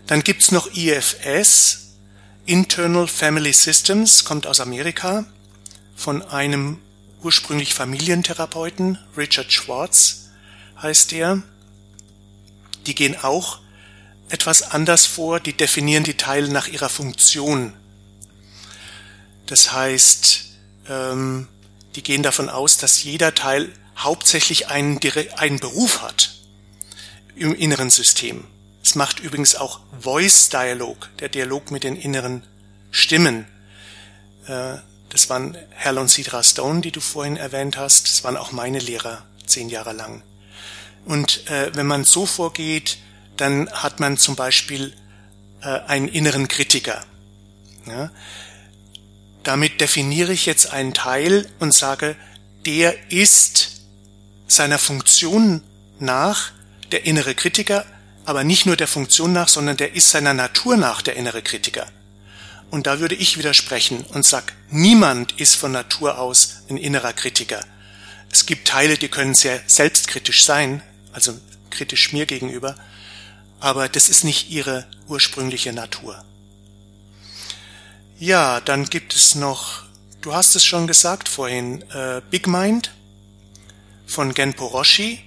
Dann 0.07 0.21
gibt's 0.21 0.51
noch 0.51 0.73
IFS, 0.73 1.93
Internal 2.45 3.07
Family 3.07 3.53
Systems, 3.53 4.23
kommt 4.23 4.47
aus 4.47 4.59
Amerika 4.59 5.25
von 5.95 6.21
einem 6.21 6.79
ursprünglich 7.21 7.73
Familientherapeuten, 7.73 8.99
Richard 9.17 9.51
Schwartz 9.51 10.29
heißt 10.81 11.13
er. 11.13 11.41
Die 12.85 12.95
gehen 12.95 13.17
auch 13.21 13.59
etwas 14.29 14.61
anders 14.61 15.05
vor, 15.05 15.39
die 15.39 15.53
definieren 15.53 16.03
die 16.03 16.17
Teile 16.17 16.49
nach 16.49 16.67
ihrer 16.67 16.89
Funktion. 16.89 17.73
Das 19.47 19.71
heißt, 19.71 20.45
ähm, 20.87 21.47
die 21.95 22.03
gehen 22.03 22.23
davon 22.23 22.49
aus, 22.49 22.77
dass 22.77 23.03
jeder 23.03 23.33
Teil 23.33 23.71
hauptsächlich 23.97 24.67
einen, 24.67 24.99
einen 25.37 25.59
Beruf 25.59 26.01
hat 26.01 26.34
im 27.35 27.53
inneren 27.53 27.89
System. 27.89 28.45
Es 28.83 28.95
macht 28.95 29.19
übrigens 29.19 29.55
auch 29.55 29.79
Voice 29.99 30.49
Dialog, 30.49 31.09
der 31.19 31.29
Dialog 31.29 31.71
mit 31.71 31.83
den 31.83 31.95
inneren 31.95 32.43
Stimmen. 32.91 33.47
Äh, 34.47 34.75
das 35.09 35.29
waren 35.29 35.57
Hal 35.77 35.97
und 35.97 36.09
Sidra 36.09 36.43
Stone, 36.43 36.81
die 36.81 36.91
du 36.91 36.99
vorhin 36.99 37.37
erwähnt 37.37 37.77
hast. 37.77 38.07
Das 38.07 38.23
waren 38.23 38.37
auch 38.37 38.51
meine 38.51 38.79
Lehrer 38.79 39.25
zehn 39.45 39.69
Jahre 39.69 39.93
lang. 39.93 40.23
Und 41.05 41.49
äh, 41.49 41.75
wenn 41.75 41.87
man 41.87 42.03
so 42.03 42.25
vorgeht, 42.25 42.97
dann 43.37 43.69
hat 43.71 43.99
man 43.99 44.17
zum 44.17 44.35
Beispiel 44.35 44.93
äh, 45.61 45.67
einen 45.87 46.07
inneren 46.07 46.47
Kritiker. 46.47 47.03
Damit 49.43 49.79
definiere 49.79 50.33
ich 50.33 50.47
jetzt 50.47 50.71
einen 50.71 50.95
Teil 50.95 51.47
und 51.59 51.71
sage, 51.71 52.15
der 52.65 53.11
ist 53.11 53.81
seiner 54.47 54.79
Funktion 54.79 55.61
nach 55.99 56.51
der 56.91 57.05
innere 57.05 57.35
Kritiker, 57.35 57.85
aber 58.25 58.43
nicht 58.43 58.65
nur 58.65 58.75
der 58.75 58.87
Funktion 58.87 59.33
nach, 59.33 59.47
sondern 59.47 59.77
der 59.77 59.93
ist 59.93 60.09
seiner 60.09 60.33
Natur 60.33 60.77
nach 60.77 61.01
der 61.01 61.15
innere 61.15 61.41
Kritiker. 61.41 61.87
Und 62.71 62.87
da 62.87 62.99
würde 62.99 63.15
ich 63.15 63.37
widersprechen 63.37 64.03
und 64.09 64.25
sag, 64.25 64.53
niemand 64.69 65.33
ist 65.33 65.55
von 65.55 65.71
Natur 65.71 66.17
aus 66.17 66.63
ein 66.69 66.77
innerer 66.77 67.13
Kritiker. 67.13 67.63
Es 68.31 68.45
gibt 68.45 68.67
Teile, 68.67 68.97
die 68.97 69.07
können 69.07 69.35
sehr 69.35 69.61
selbstkritisch 69.67 70.43
sein, 70.43 70.81
also 71.13 71.39
kritisch 71.69 72.11
mir 72.11 72.25
gegenüber, 72.25 72.75
aber 73.59 73.87
das 73.87 74.09
ist 74.09 74.23
nicht 74.23 74.49
ihre 74.49 74.85
ursprüngliche 75.07 75.73
Natur. 75.73 76.23
Ja, 78.17 78.61
dann 78.61 78.85
gibt 78.85 79.15
es 79.15 79.35
noch, 79.35 79.83
du 80.21 80.33
hast 80.33 80.55
es 80.55 80.65
schon 80.65 80.87
gesagt 80.87 81.29
vorhin, 81.29 81.81
äh, 81.91 82.21
Big 82.29 82.47
Mind 82.47 82.91
von 84.05 84.33
Genpo 84.33 84.65
Roshi, 84.67 85.19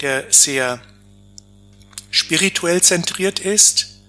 der 0.00 0.32
sehr 0.32 0.80
spirituell 2.30 2.80
zentriert 2.80 3.40
ist. 3.40 4.02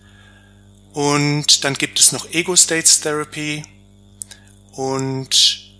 Und 0.93 1.63
dann 1.63 1.73
gibt 1.73 1.99
es 1.99 2.11
noch 2.11 2.29
Ego 2.29 2.55
States 2.55 2.99
Therapy 2.99 3.63
und 4.73 5.71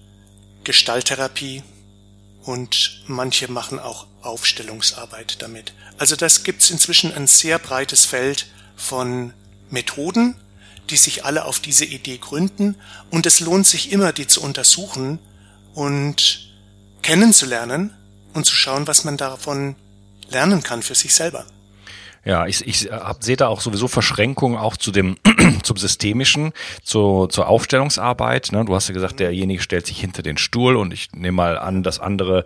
Gestalttherapie 0.63 1.61
und 2.43 3.03
manche 3.05 3.51
machen 3.51 3.77
auch 3.77 4.07
Aufstellungsarbeit 4.23 5.43
damit. 5.43 5.73
Also 5.99 6.15
das 6.15 6.43
gibt's 6.43 6.71
inzwischen 6.71 7.13
ein 7.13 7.27
sehr 7.27 7.59
breites 7.59 8.05
Feld 8.05 8.47
von 8.75 9.33
Methoden, 9.69 10.35
die 10.89 10.97
sich 10.97 11.23
alle 11.25 11.45
auf 11.45 11.59
diese 11.59 11.85
Idee 11.85 12.17
gründen 12.17 12.75
und 13.11 13.27
es 13.27 13.39
lohnt 13.39 13.67
sich 13.67 13.91
immer, 13.91 14.13
die 14.13 14.25
zu 14.25 14.41
untersuchen 14.41 15.19
und 15.75 16.49
kennenzulernen 17.03 17.93
und 18.33 18.47
zu 18.47 18.55
schauen, 18.55 18.87
was 18.87 19.03
man 19.03 19.17
davon 19.17 19.75
lernen 20.31 20.63
kann 20.63 20.81
für 20.81 20.95
sich 20.95 21.13
selber. 21.13 21.45
Ja, 22.23 22.45
ich, 22.45 22.65
ich 22.67 22.89
sehe 23.19 23.37
da 23.37 23.47
auch 23.47 23.61
sowieso 23.61 23.87
Verschränkungen 23.87 24.57
auch 24.57 24.77
zu 24.77 24.91
dem 24.91 25.17
zum 25.63 25.77
systemischen, 25.77 26.53
zu, 26.83 27.27
zur 27.27 27.47
Aufstellungsarbeit. 27.47 28.51
Ne? 28.51 28.63
Du 28.65 28.75
hast 28.75 28.87
ja 28.87 28.93
gesagt, 28.93 29.19
derjenige 29.19 29.61
stellt 29.61 29.87
sich 29.87 29.99
hinter 29.99 30.21
den 30.21 30.37
Stuhl 30.37 30.75
und 30.75 30.93
ich 30.93 31.11
nehme 31.13 31.37
mal 31.37 31.57
an, 31.57 31.81
dass 31.81 31.99
andere 31.99 32.43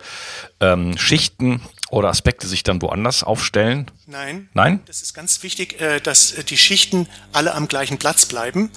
ähm, 0.60 0.96
Schichten 0.96 1.60
oder 1.90 2.08
Aspekte 2.08 2.46
sich 2.46 2.62
dann 2.62 2.80
woanders 2.80 3.22
aufstellen. 3.22 3.90
Nein. 4.06 4.48
Nein? 4.54 4.80
Das 4.86 5.02
ist 5.02 5.12
ganz 5.12 5.42
wichtig, 5.42 5.80
äh, 5.80 6.00
dass 6.00 6.32
äh, 6.32 6.42
die 6.42 6.56
Schichten 6.56 7.06
alle 7.32 7.54
am 7.54 7.68
gleichen 7.68 7.98
Platz 7.98 8.26
bleiben. 8.26 8.70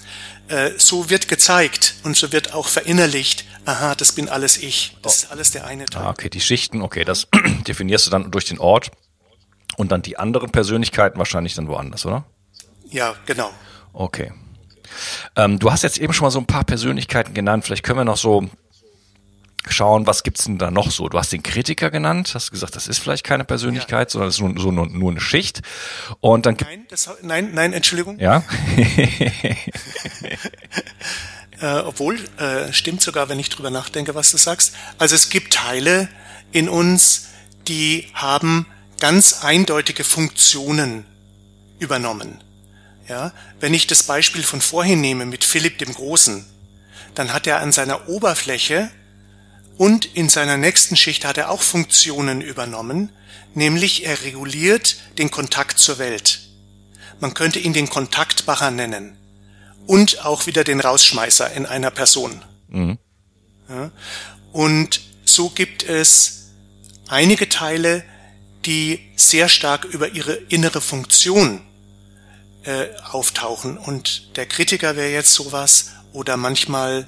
Äh, 0.49 0.71
so 0.77 1.09
wird 1.09 1.27
gezeigt 1.27 1.95
und 2.03 2.17
so 2.17 2.31
wird 2.33 2.53
auch 2.53 2.67
verinnerlicht, 2.67 3.45
aha, 3.65 3.95
das 3.95 4.11
bin 4.11 4.27
alles 4.27 4.57
ich. 4.57 4.97
Das 5.01 5.23
ist 5.23 5.31
alles 5.31 5.51
der 5.51 5.65
eine 5.65 5.85
Teil. 5.85 6.03
Ah, 6.03 6.09
okay, 6.09 6.29
die 6.29 6.41
Schichten, 6.41 6.81
okay, 6.81 7.05
das 7.05 7.27
definierst 7.67 8.07
du 8.07 8.11
dann 8.11 8.31
durch 8.31 8.45
den 8.45 8.59
Ort 8.59 8.91
und 9.79 9.93
dann 9.93 10.01
die 10.01 10.19
anderen 10.19 10.49
Persönlichkeiten 10.49 11.17
wahrscheinlich 11.17 11.55
dann 11.55 11.69
woanders, 11.69 12.05
oder? 12.05 12.25
Ja, 12.89 13.15
genau. 13.25 13.49
Okay. 13.93 14.33
Ähm, 15.37 15.57
du 15.57 15.71
hast 15.71 15.83
jetzt 15.83 15.99
eben 15.99 16.11
schon 16.11 16.25
mal 16.25 16.31
so 16.31 16.39
ein 16.39 16.45
paar 16.45 16.65
Persönlichkeiten 16.65 17.33
genannt. 17.33 17.63
Vielleicht 17.63 17.83
können 17.83 17.99
wir 17.99 18.03
noch 18.03 18.17
so 18.17 18.49
schauen, 19.69 20.05
was 20.05 20.23
gibt's 20.23 20.43
denn 20.43 20.57
da 20.57 20.69
noch 20.69 20.91
so? 20.91 21.07
Du 21.07 21.17
hast 21.17 21.31
den 21.31 21.43
Kritiker 21.43 21.91
genannt, 21.91 22.31
hast 22.33 22.51
gesagt, 22.51 22.75
das 22.75 22.89
ist 22.89 22.99
vielleicht 22.99 23.23
keine 23.23 23.45
Persönlichkeit, 23.45 24.09
ja. 24.09 24.11
sondern 24.11 24.27
das 24.27 24.35
ist 24.35 24.41
nur, 24.41 24.59
so 24.59 24.73
nur, 24.73 24.87
nur 24.87 25.11
eine 25.11 25.21
Schicht. 25.21 25.61
Und 26.19 26.45
dann 26.45 26.57
nein, 26.59 26.85
das, 26.89 27.09
nein, 27.21 27.51
nein, 27.53 27.71
Entschuldigung. 27.71 28.19
Ja. 28.19 28.43
äh, 31.61 31.79
obwohl, 31.85 32.19
äh, 32.37 32.73
stimmt 32.73 33.01
sogar, 33.01 33.29
wenn 33.29 33.39
ich 33.39 33.47
drüber 33.47 33.69
nachdenke, 33.69 34.13
was 34.13 34.29
du 34.31 34.37
sagst. 34.37 34.75
Also 34.97 35.15
es 35.15 35.29
gibt 35.29 35.53
Teile 35.53 36.09
in 36.51 36.67
uns, 36.67 37.29
die 37.69 38.07
haben 38.13 38.65
ganz 38.99 39.43
eindeutige 39.43 40.03
Funktionen 40.03 41.05
übernommen. 41.79 42.43
Ja, 43.07 43.33
wenn 43.59 43.73
ich 43.73 43.87
das 43.87 44.03
Beispiel 44.03 44.43
von 44.43 44.61
vorhin 44.61 45.01
nehme 45.01 45.25
mit 45.25 45.43
Philipp 45.43 45.79
dem 45.79 45.93
Großen, 45.93 46.45
dann 47.15 47.33
hat 47.33 47.47
er 47.47 47.59
an 47.59 47.71
seiner 47.71 48.07
Oberfläche 48.07 48.91
und 49.77 50.05
in 50.05 50.29
seiner 50.29 50.57
nächsten 50.57 50.95
Schicht 50.95 51.25
hat 51.25 51.37
er 51.37 51.49
auch 51.49 51.63
Funktionen 51.63 52.41
übernommen, 52.41 53.11
nämlich 53.55 54.05
er 54.05 54.21
reguliert 54.23 54.97
den 55.17 55.31
Kontakt 55.31 55.79
zur 55.79 55.97
Welt. 55.97 56.41
Man 57.19 57.33
könnte 57.33 57.59
ihn 57.59 57.73
den 57.73 57.89
Kontaktbacher 57.89 58.69
nennen 58.69 59.17
und 59.87 60.23
auch 60.23 60.45
wieder 60.45 60.63
den 60.63 60.79
Rausschmeißer 60.79 61.51
in 61.53 61.65
einer 61.65 61.91
Person. 61.91 62.43
Mhm. 62.67 62.97
Ja, 63.69 63.91
und 64.51 65.01
so 65.25 65.49
gibt 65.49 65.83
es 65.83 66.51
einige 67.07 67.49
Teile, 67.49 68.03
die 68.65 68.99
sehr 69.15 69.49
stark 69.49 69.85
über 69.85 70.09
ihre 70.09 70.33
innere 70.33 70.81
Funktion 70.81 71.61
äh, 72.63 72.87
auftauchen. 73.11 73.77
Und 73.77 74.35
der 74.35 74.45
Kritiker 74.45 74.95
wäre 74.95 75.09
jetzt 75.09 75.33
sowas 75.33 75.91
oder 76.13 76.37
manchmal 76.37 77.05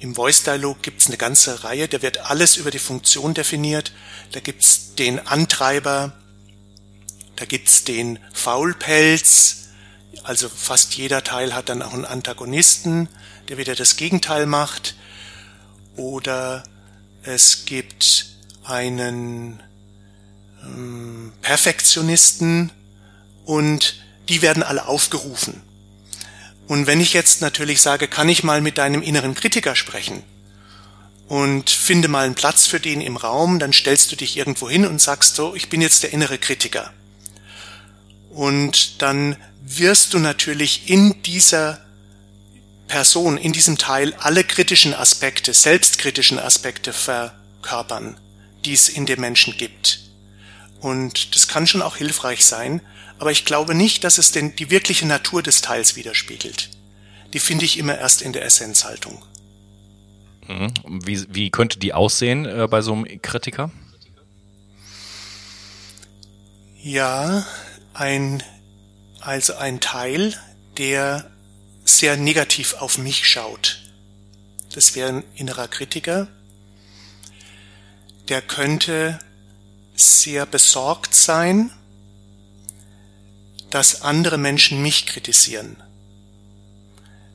im 0.00 0.16
Voice 0.16 0.42
Dialog 0.42 0.82
gibt 0.82 1.00
es 1.00 1.06
eine 1.06 1.16
ganze 1.16 1.62
Reihe, 1.62 1.86
da 1.86 2.02
wird 2.02 2.28
alles 2.28 2.56
über 2.56 2.72
die 2.72 2.80
Funktion 2.80 3.34
definiert. 3.34 3.92
Da 4.32 4.40
gibt's 4.40 4.94
den 4.96 5.24
Antreiber, 5.26 6.12
da 7.36 7.44
gibt's 7.44 7.84
den 7.84 8.18
Faulpelz, 8.32 9.68
also 10.24 10.48
fast 10.48 10.94
jeder 10.94 11.24
Teil 11.24 11.54
hat 11.54 11.68
dann 11.68 11.82
auch 11.82 11.92
einen 11.92 12.04
Antagonisten, 12.04 13.08
der 13.48 13.58
wieder 13.58 13.74
das 13.74 13.96
Gegenteil 13.96 14.46
macht. 14.46 14.96
Oder 15.96 16.64
es 17.22 17.64
gibt 17.64 18.26
einen 18.64 19.62
Perfektionisten 21.42 22.70
und 23.44 24.02
die 24.28 24.42
werden 24.42 24.62
alle 24.62 24.86
aufgerufen. 24.86 25.60
Und 26.68 26.86
wenn 26.86 27.00
ich 27.00 27.12
jetzt 27.12 27.40
natürlich 27.40 27.82
sage, 27.82 28.08
kann 28.08 28.28
ich 28.28 28.44
mal 28.44 28.60
mit 28.60 28.78
deinem 28.78 29.02
inneren 29.02 29.34
Kritiker 29.34 29.74
sprechen 29.74 30.22
und 31.28 31.70
finde 31.70 32.08
mal 32.08 32.24
einen 32.24 32.34
Platz 32.34 32.66
für 32.66 32.80
den 32.80 33.00
im 33.00 33.16
Raum, 33.16 33.58
dann 33.58 33.72
stellst 33.72 34.12
du 34.12 34.16
dich 34.16 34.36
irgendwo 34.36 34.70
hin 34.70 34.86
und 34.86 35.00
sagst 35.00 35.34
so, 35.34 35.54
ich 35.54 35.68
bin 35.68 35.80
jetzt 35.80 36.02
der 36.02 36.12
innere 36.12 36.38
Kritiker. 36.38 36.92
Und 38.30 39.02
dann 39.02 39.36
wirst 39.62 40.14
du 40.14 40.18
natürlich 40.18 40.88
in 40.88 41.22
dieser 41.22 41.80
Person, 42.88 43.36
in 43.36 43.52
diesem 43.52 43.78
Teil 43.78 44.14
alle 44.18 44.44
kritischen 44.44 44.94
Aspekte, 44.94 45.52
selbstkritischen 45.52 46.38
Aspekte 46.38 46.92
verkörpern 46.92 48.16
die 48.64 48.72
es 48.72 48.88
in 48.88 49.06
dem 49.06 49.20
Menschen 49.20 49.56
gibt. 49.56 50.00
Und 50.82 51.36
das 51.36 51.46
kann 51.46 51.68
schon 51.68 51.80
auch 51.80 51.96
hilfreich 51.96 52.44
sein, 52.44 52.80
aber 53.18 53.30
ich 53.30 53.44
glaube 53.44 53.72
nicht, 53.72 54.02
dass 54.02 54.18
es 54.18 54.32
denn 54.32 54.56
die 54.56 54.68
wirkliche 54.68 55.06
Natur 55.06 55.40
des 55.40 55.60
Teils 55.60 55.94
widerspiegelt. 55.94 56.70
Die 57.32 57.38
finde 57.38 57.64
ich 57.64 57.78
immer 57.78 57.96
erst 57.96 58.20
in 58.20 58.32
der 58.32 58.44
Essenzhaltung. 58.44 59.24
Mhm. 60.48 60.74
Wie, 61.04 61.24
wie 61.28 61.50
könnte 61.50 61.78
die 61.78 61.94
aussehen 61.94 62.46
äh, 62.46 62.66
bei 62.68 62.82
so 62.82 62.92
einem 62.92 63.22
Kritiker? 63.22 63.70
Ja, 66.82 67.46
ein, 67.94 68.42
also 69.20 69.54
ein 69.54 69.78
Teil, 69.78 70.36
der 70.78 71.30
sehr 71.84 72.16
negativ 72.16 72.74
auf 72.74 72.98
mich 72.98 73.28
schaut. 73.28 73.78
Das 74.74 74.96
wäre 74.96 75.10
ein 75.10 75.24
innerer 75.36 75.68
Kritiker. 75.68 76.26
Der 78.28 78.42
könnte 78.42 79.20
sehr 79.94 80.46
besorgt 80.46 81.14
sein, 81.14 81.70
dass 83.70 84.02
andere 84.02 84.38
Menschen 84.38 84.82
mich 84.82 85.06
kritisieren. 85.06 85.76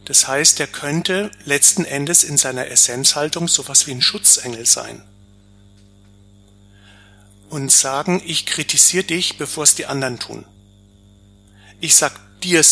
Das 0.06 0.28
heißt, 0.28 0.60
er 0.60 0.68
könnte 0.68 1.32
letzten 1.44 1.84
Endes 1.84 2.24
in 2.24 2.38
seiner 2.38 2.68
Essenzhaltung 2.68 3.48
sowas 3.48 3.88
wie 3.88 3.92
ein 3.92 4.02
Schutzengel 4.02 4.66
sein. 4.66 5.04
Und 7.50 7.72
sagen, 7.72 8.22
ich 8.26 8.46
kritisiere 8.46 9.04
dich, 9.04 9.38
bevor 9.38 9.64
es 9.64 9.76
die 9.76 9.86
anderen 9.86 10.20
tun. 10.20 10.46
Ich 11.80 11.96
sag 11.96 12.14
dir, 12.42 12.64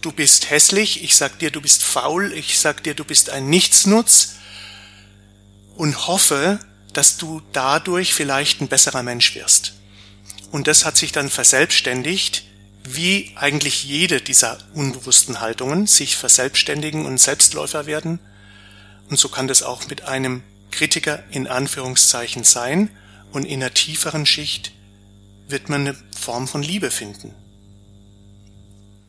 du 0.00 0.12
bist 0.12 0.50
hässlich, 0.50 1.04
ich 1.04 1.14
sag 1.14 1.38
dir, 1.38 1.50
du 1.50 1.60
bist 1.60 1.82
faul, 1.82 2.32
ich 2.32 2.58
sag 2.58 2.82
dir, 2.82 2.94
du 2.94 3.04
bist 3.04 3.30
ein 3.30 3.48
Nichtsnutz 3.48 4.36
und 5.76 6.06
hoffe, 6.06 6.58
dass 6.92 7.16
du 7.16 7.42
dadurch 7.52 8.14
vielleicht 8.14 8.60
ein 8.60 8.68
besserer 8.68 9.02
Mensch 9.02 9.34
wirst. 9.34 9.74
Und 10.50 10.66
das 10.66 10.84
hat 10.84 10.96
sich 10.96 11.12
dann 11.12 11.30
verselbstständigt, 11.30 12.44
wie 12.84 13.32
eigentlich 13.36 13.84
jede 13.84 14.20
dieser 14.20 14.58
unbewussten 14.74 15.40
Haltungen 15.40 15.86
sich 15.86 16.16
verselbstständigen 16.16 17.06
und 17.06 17.20
Selbstläufer 17.20 17.86
werden. 17.86 18.18
Und 19.08 19.18
so 19.18 19.28
kann 19.28 19.48
das 19.48 19.62
auch 19.62 19.86
mit 19.88 20.02
einem 20.02 20.42
Kritiker 20.70 21.22
in 21.30 21.46
Anführungszeichen 21.46 22.44
sein. 22.44 22.90
Und 23.32 23.44
in 23.44 23.62
einer 23.62 23.74
tieferen 23.74 24.26
Schicht 24.26 24.72
wird 25.46 25.68
man 25.68 25.82
eine 25.82 25.96
Form 26.18 26.48
von 26.48 26.62
Liebe 26.62 26.90
finden. 26.90 27.34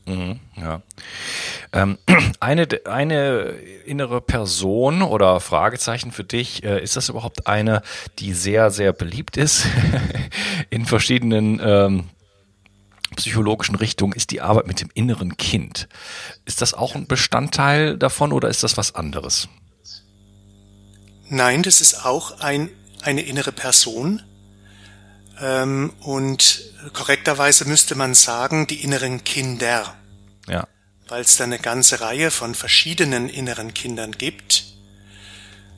Mhm, 0.05 0.39
ja. 0.57 0.81
Ähm, 1.73 1.97
eine, 2.39 2.67
eine 2.85 3.55
innere 3.85 4.21
Person 4.21 5.01
oder 5.01 5.39
Fragezeichen 5.39 6.11
für 6.11 6.23
dich, 6.23 6.63
äh, 6.63 6.81
ist 6.81 6.95
das 6.95 7.09
überhaupt 7.09 7.47
eine, 7.47 7.81
die 8.19 8.33
sehr, 8.33 8.71
sehr 8.71 8.93
beliebt 8.93 9.37
ist 9.37 9.67
in 10.69 10.85
verschiedenen 10.85 11.59
ähm, 11.63 12.09
psychologischen 13.15 13.75
Richtungen, 13.75 14.13
ist 14.13 14.31
die 14.31 14.41
Arbeit 14.41 14.67
mit 14.67 14.81
dem 14.81 14.89
inneren 14.93 15.37
Kind. 15.37 15.87
Ist 16.45 16.61
das 16.61 16.73
auch 16.73 16.95
ein 16.95 17.07
Bestandteil 17.07 17.97
davon 17.97 18.31
oder 18.31 18.49
ist 18.49 18.63
das 18.63 18.77
was 18.77 18.95
anderes? 18.95 19.49
Nein, 21.27 21.63
das 21.63 21.81
ist 21.81 22.05
auch 22.05 22.39
ein, 22.39 22.69
eine 23.03 23.21
innere 23.21 23.51
Person. 23.51 24.21
Ähm, 25.39 25.93
und 26.01 26.61
korrekterweise 26.93 27.65
müsste 27.65 27.95
man 27.95 28.13
sagen, 28.13 28.67
die 28.67 28.83
inneren 28.83 29.23
Kinder. 29.23 29.95
Ja. 30.47 30.67
Weil 31.07 31.21
es 31.21 31.37
da 31.37 31.43
eine 31.43 31.59
ganze 31.59 32.01
Reihe 32.01 32.31
von 32.31 32.55
verschiedenen 32.55 33.29
inneren 33.29 33.73
Kindern 33.73 34.11
gibt. 34.13 34.65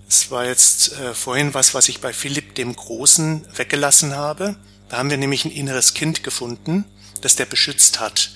Es 0.07 0.29
war 0.29 0.45
jetzt 0.45 0.93
äh, 0.99 1.13
vorhin 1.13 1.53
was, 1.53 1.73
was 1.73 1.89
ich 1.89 2.01
bei 2.01 2.13
Philipp 2.13 2.55
dem 2.55 2.75
Großen 2.75 3.47
weggelassen 3.55 4.15
habe. 4.15 4.55
Da 4.89 4.97
haben 4.97 5.09
wir 5.09 5.17
nämlich 5.17 5.45
ein 5.45 5.51
inneres 5.51 5.93
Kind 5.93 6.23
gefunden, 6.23 6.85
das 7.21 7.35
der 7.35 7.45
beschützt 7.45 7.99
hat. 7.99 8.31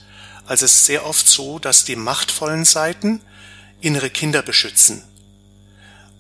Also 0.48 0.66
es 0.66 0.74
ist 0.74 0.86
sehr 0.86 1.06
oft 1.06 1.28
so, 1.28 1.60
dass 1.60 1.84
die 1.84 1.96
machtvollen 1.96 2.65
Seiten 2.65 3.22
innere 3.82 4.10
Kinder 4.10 4.41
beschützen. 4.41 5.04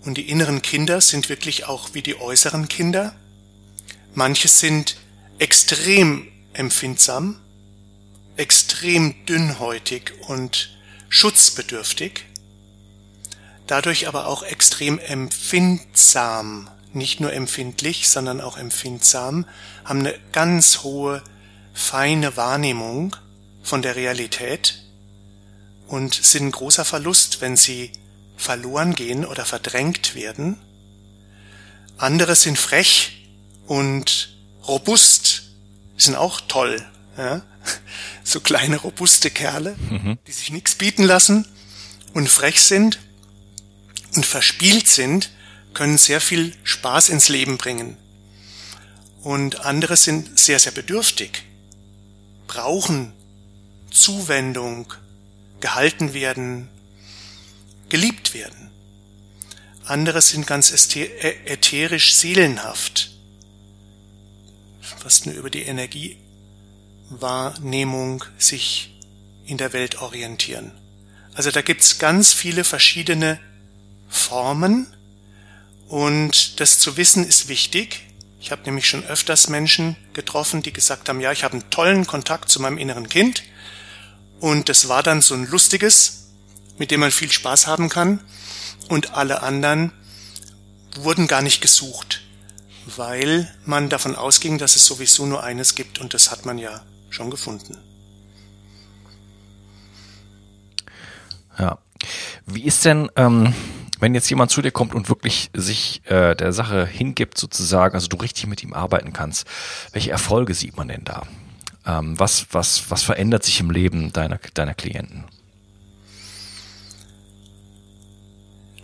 Und 0.03 0.17
die 0.17 0.29
inneren 0.29 0.61
Kinder 0.61 1.01
sind 1.01 1.29
wirklich 1.29 1.65
auch 1.65 1.93
wie 1.93 2.01
die 2.01 2.19
äußeren 2.19 2.67
Kinder. 2.67 3.15
Manche 4.17 4.47
sind 4.47 4.97
extrem 5.37 6.27
empfindsam, 6.53 7.39
extrem 8.35 9.13
dünnhäutig 9.27 10.11
und 10.27 10.75
schutzbedürftig, 11.07 12.25
dadurch 13.67 14.07
aber 14.07 14.25
auch 14.25 14.41
extrem 14.41 14.97
empfindsam, 14.97 16.67
nicht 16.93 17.19
nur 17.19 17.31
empfindlich, 17.31 18.09
sondern 18.09 18.41
auch 18.41 18.57
empfindsam, 18.57 19.45
haben 19.85 19.99
eine 19.99 20.15
ganz 20.31 20.81
hohe, 20.81 21.21
feine 21.75 22.35
Wahrnehmung 22.35 23.15
von 23.61 23.83
der 23.83 23.95
Realität 23.95 24.83
und 25.85 26.15
sind 26.15 26.47
ein 26.47 26.51
großer 26.53 26.85
Verlust, 26.85 27.39
wenn 27.41 27.55
sie 27.55 27.91
verloren 28.35 28.95
gehen 28.95 29.27
oder 29.27 29.45
verdrängt 29.45 30.15
werden. 30.15 30.57
Andere 31.99 32.33
sind 32.33 32.57
frech 32.57 33.16
und 33.67 34.35
robust, 34.67 35.43
sind 35.97 36.15
auch 36.15 36.41
toll. 36.41 36.83
Ja? 37.17 37.41
So 38.23 38.41
kleine 38.41 38.75
robuste 38.75 39.31
Kerle, 39.31 39.77
mhm. 39.89 40.17
die 40.27 40.33
sich 40.33 40.51
nichts 40.51 40.75
bieten 40.75 41.03
lassen 41.03 41.45
und 42.13 42.27
frech 42.27 42.61
sind 42.61 42.99
und 44.15 44.25
verspielt 44.25 44.89
sind, 44.89 45.29
können 45.73 45.97
sehr 45.97 46.19
viel 46.19 46.53
Spaß 46.63 47.07
ins 47.07 47.29
Leben 47.29 47.57
bringen. 47.57 47.95
Und 49.21 49.61
andere 49.61 49.95
sind 49.95 50.37
sehr, 50.37 50.59
sehr 50.59 50.73
bedürftig, 50.73 51.43
brauchen 52.47 53.13
Zuwendung, 53.91 54.93
gehalten 55.61 56.13
werden, 56.13 56.69
geliebt 57.89 58.33
werden. 58.33 58.71
Andere 59.85 60.21
sind 60.21 60.45
ganz 60.45 60.71
ätherisch 60.71 62.15
seelenhaft, 62.15 63.16
fast 64.99 65.25
nur 65.25 65.35
über 65.35 65.49
die 65.49 65.63
Energiewahrnehmung 65.63 68.23
sich 68.37 68.93
in 69.45 69.57
der 69.57 69.73
Welt 69.73 70.01
orientieren. 70.01 70.71
Also 71.33 71.51
da 71.51 71.61
gibt's 71.61 71.99
ganz 71.99 72.31
viele 72.33 72.63
verschiedene 72.63 73.37
Formen 74.09 74.87
und 75.87 76.59
das 76.59 76.79
zu 76.79 76.97
wissen 76.97 77.23
ist 77.25 77.47
wichtig. 77.47 78.03
Ich 78.39 78.51
habe 78.51 78.63
nämlich 78.63 78.87
schon 78.87 79.05
öfters 79.05 79.49
Menschen 79.49 79.95
getroffen, 80.13 80.61
die 80.61 80.73
gesagt 80.73 81.09
haben, 81.09 81.21
ja, 81.21 81.31
ich 81.31 81.43
habe 81.43 81.53
einen 81.53 81.69
tollen 81.69 82.07
Kontakt 82.07 82.49
zu 82.49 82.61
meinem 82.61 82.77
inneren 82.77 83.09
Kind 83.09 83.43
und 84.39 84.69
das 84.69 84.89
war 84.89 85.03
dann 85.03 85.21
so 85.21 85.35
ein 85.35 85.47
lustiges, 85.47 86.29
mit 86.77 86.91
dem 86.91 86.99
man 86.99 87.11
viel 87.11 87.31
Spaß 87.31 87.67
haben 87.67 87.89
kann 87.89 88.19
und 88.89 89.13
alle 89.13 89.41
anderen 89.41 89.91
wurden 90.95 91.27
gar 91.27 91.41
nicht 91.41 91.61
gesucht 91.61 92.21
weil 92.95 93.51
man 93.65 93.89
davon 93.89 94.15
ausging, 94.15 94.57
dass 94.57 94.75
es 94.75 94.85
sowieso 94.85 95.25
nur 95.25 95.43
eines 95.43 95.75
gibt 95.75 95.99
und 95.99 96.13
das 96.13 96.31
hat 96.31 96.45
man 96.45 96.57
ja 96.57 96.81
schon 97.09 97.29
gefunden. 97.29 97.77
Ja. 101.59 101.79
Wie 102.45 102.63
ist 102.63 102.85
denn, 102.85 103.09
ähm, 103.15 103.53
wenn 103.99 104.13
jetzt 104.13 104.29
jemand 104.29 104.51
zu 104.51 104.61
dir 104.61 104.71
kommt 104.71 104.93
und 104.93 105.09
wirklich 105.09 105.49
sich 105.53 106.01
äh, 106.05 106.35
der 106.35 106.53
Sache 106.53 106.85
hingibt, 106.85 107.37
sozusagen, 107.37 107.95
also 107.95 108.07
du 108.07 108.17
richtig 108.17 108.47
mit 108.47 108.63
ihm 108.63 108.73
arbeiten 108.73 109.11
kannst, 109.11 109.47
welche 109.91 110.11
Erfolge 110.11 110.53
sieht 110.53 110.77
man 110.77 110.87
denn 110.87 111.03
da? 111.03 111.23
Ähm, 111.85 112.17
was, 112.19 112.47
was, 112.51 112.89
was 112.89 113.03
verändert 113.03 113.43
sich 113.43 113.59
im 113.59 113.71
Leben 113.71 114.13
deiner, 114.13 114.39
deiner 114.53 114.75
Klienten? 114.75 115.25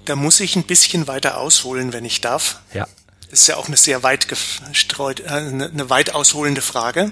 Da 0.06 0.16
muss 0.18 0.42
ich 0.42 0.58
ein 0.58 0.64
bisschen 0.64 1.08
weiter 1.08 1.38
ausholen, 1.38 1.94
wenn 1.94 2.04
ich 2.04 2.20
darf. 2.20 2.60
Ja 2.74 2.88
ist 3.34 3.48
ja 3.48 3.58
auch 3.58 3.68
eine 3.68 3.78
sehr 3.78 4.04
weit 4.04 4.28
gestreut, 4.28 5.20
äh, 5.22 5.28
eine 5.28 5.90
weit 5.90 6.14
ausholende 6.14 6.62
Frage. 6.62 7.12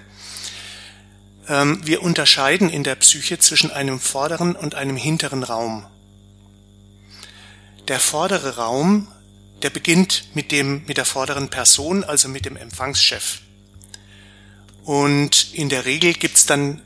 Ähm, 1.49 1.81
wir 1.84 2.03
unterscheiden 2.03 2.69
in 2.69 2.84
der 2.84 2.95
Psyche 2.95 3.39
zwischen 3.39 3.71
einem 3.71 3.99
vorderen 3.99 4.55
und 4.55 4.75
einem 4.75 4.95
hinteren 4.95 5.43
Raum. 5.43 5.86
Der 7.88 7.99
vordere 7.99 8.55
Raum, 8.55 9.07
der 9.63 9.71
beginnt 9.71 10.25
mit 10.36 10.51
dem, 10.51 10.84
mit 10.86 10.97
der 10.97 11.05
vorderen 11.05 11.49
Person, 11.49 12.03
also 12.03 12.29
mit 12.29 12.45
dem 12.45 12.55
Empfangschef. 12.55 13.41
Und 14.84 15.53
in 15.53 15.69
der 15.69 15.86
Regel 15.86 16.13
gibt's 16.13 16.45
dann 16.45 16.81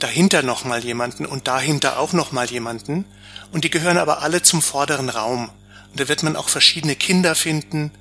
dahinter 0.00 0.42
nochmal 0.42 0.84
jemanden 0.84 1.24
und 1.24 1.46
dahinter 1.48 1.98
auch 1.98 2.12
nochmal 2.12 2.50
jemanden. 2.50 3.04
Und 3.52 3.64
die 3.64 3.70
gehören 3.70 3.98
aber 3.98 4.22
alle 4.22 4.42
zum 4.42 4.60
vorderen 4.60 5.08
Raum. 5.08 5.50
Und 5.90 6.00
da 6.00 6.08
wird 6.08 6.24
man 6.24 6.34
auch 6.34 6.48
verschiedene 6.48 6.96
Kinder 6.96 7.36
finden, 7.36 7.92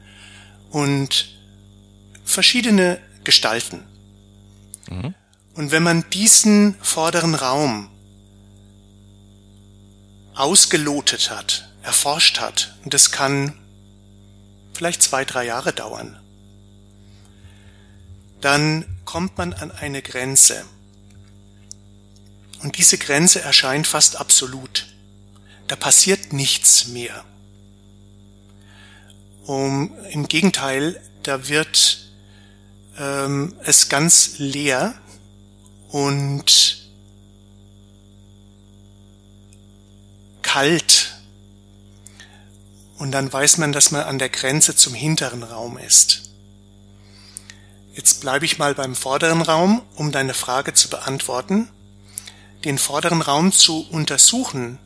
und 0.73 1.27
verschiedene 2.25 2.99
Gestalten. 3.23 3.83
Mhm. 4.89 5.13
Und 5.53 5.71
wenn 5.71 5.83
man 5.83 6.03
diesen 6.09 6.75
vorderen 6.81 7.35
Raum 7.35 7.89
ausgelotet 10.33 11.29
hat, 11.29 11.69
erforscht 11.83 12.39
hat, 12.39 12.75
und 12.83 12.93
das 12.93 13.11
kann 13.11 13.53
vielleicht 14.73 15.03
zwei, 15.03 15.23
drei 15.25 15.45
Jahre 15.45 15.73
dauern, 15.73 16.19
dann 18.41 18.85
kommt 19.05 19.37
man 19.37 19.53
an 19.53 19.71
eine 19.71 20.01
Grenze. 20.01 20.65
Und 22.63 22.79
diese 22.79 22.97
Grenze 22.97 23.41
erscheint 23.41 23.85
fast 23.85 24.19
absolut. 24.19 24.87
Da 25.67 25.75
passiert 25.75 26.33
nichts 26.33 26.87
mehr. 26.87 27.23
Um, 29.45 29.91
Im 30.11 30.27
Gegenteil, 30.27 31.01
da 31.23 31.49
wird 31.49 32.07
ähm, 32.97 33.55
es 33.63 33.89
ganz 33.89 34.35
leer 34.37 34.93
und 35.89 36.87
kalt. 40.41 41.15
Und 42.97 43.11
dann 43.11 43.31
weiß 43.33 43.57
man, 43.57 43.73
dass 43.73 43.91
man 43.91 44.03
an 44.03 44.19
der 44.19 44.29
Grenze 44.29 44.75
zum 44.75 44.93
hinteren 44.93 45.43
Raum 45.43 45.77
ist. 45.77 46.29
Jetzt 47.95 48.21
bleibe 48.21 48.45
ich 48.45 48.57
mal 48.57 48.73
beim 48.73 48.95
vorderen 48.95 49.41
Raum, 49.41 49.81
um 49.95 50.11
deine 50.11 50.33
Frage 50.33 50.73
zu 50.73 50.89
beantworten. 50.89 51.69
Den 52.63 52.77
vorderen 52.77 53.21
Raum 53.21 53.51
zu 53.51 53.87
untersuchen 53.89 54.79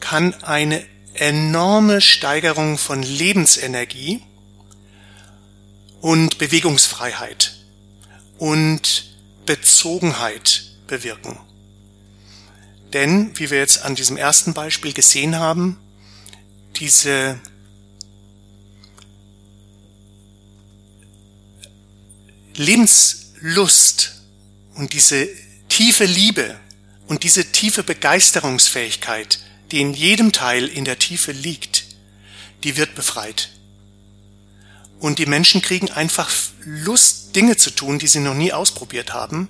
kann 0.00 0.32
eine 0.42 0.84
enorme 1.14 2.00
Steigerung 2.00 2.78
von 2.78 3.02
Lebensenergie 3.02 4.22
und 6.00 6.38
Bewegungsfreiheit 6.38 7.56
und 8.38 9.14
Bezogenheit 9.46 10.72
bewirken. 10.86 11.38
Denn, 12.92 13.36
wie 13.38 13.50
wir 13.50 13.58
jetzt 13.58 13.82
an 13.82 13.94
diesem 13.94 14.16
ersten 14.16 14.54
Beispiel 14.54 14.92
gesehen 14.92 15.36
haben, 15.36 15.78
diese 16.76 17.40
Lebenslust 22.54 24.22
und 24.74 24.92
diese 24.92 25.28
tiefe 25.68 26.04
Liebe 26.04 26.58
und 27.08 27.24
diese 27.24 27.44
tiefe 27.46 27.82
Begeisterungsfähigkeit, 27.82 29.40
die 29.70 29.80
in 29.80 29.94
jedem 29.94 30.32
Teil 30.32 30.66
in 30.66 30.84
der 30.84 30.98
Tiefe 30.98 31.32
liegt, 31.32 31.84
die 32.62 32.76
wird 32.76 32.94
befreit. 32.94 33.50
Und 35.00 35.18
die 35.18 35.26
Menschen 35.26 35.60
kriegen 35.62 35.90
einfach 35.90 36.30
Lust, 36.64 37.36
Dinge 37.36 37.56
zu 37.56 37.70
tun, 37.70 37.98
die 37.98 38.06
sie 38.06 38.20
noch 38.20 38.34
nie 38.34 38.52
ausprobiert 38.52 39.12
haben, 39.12 39.48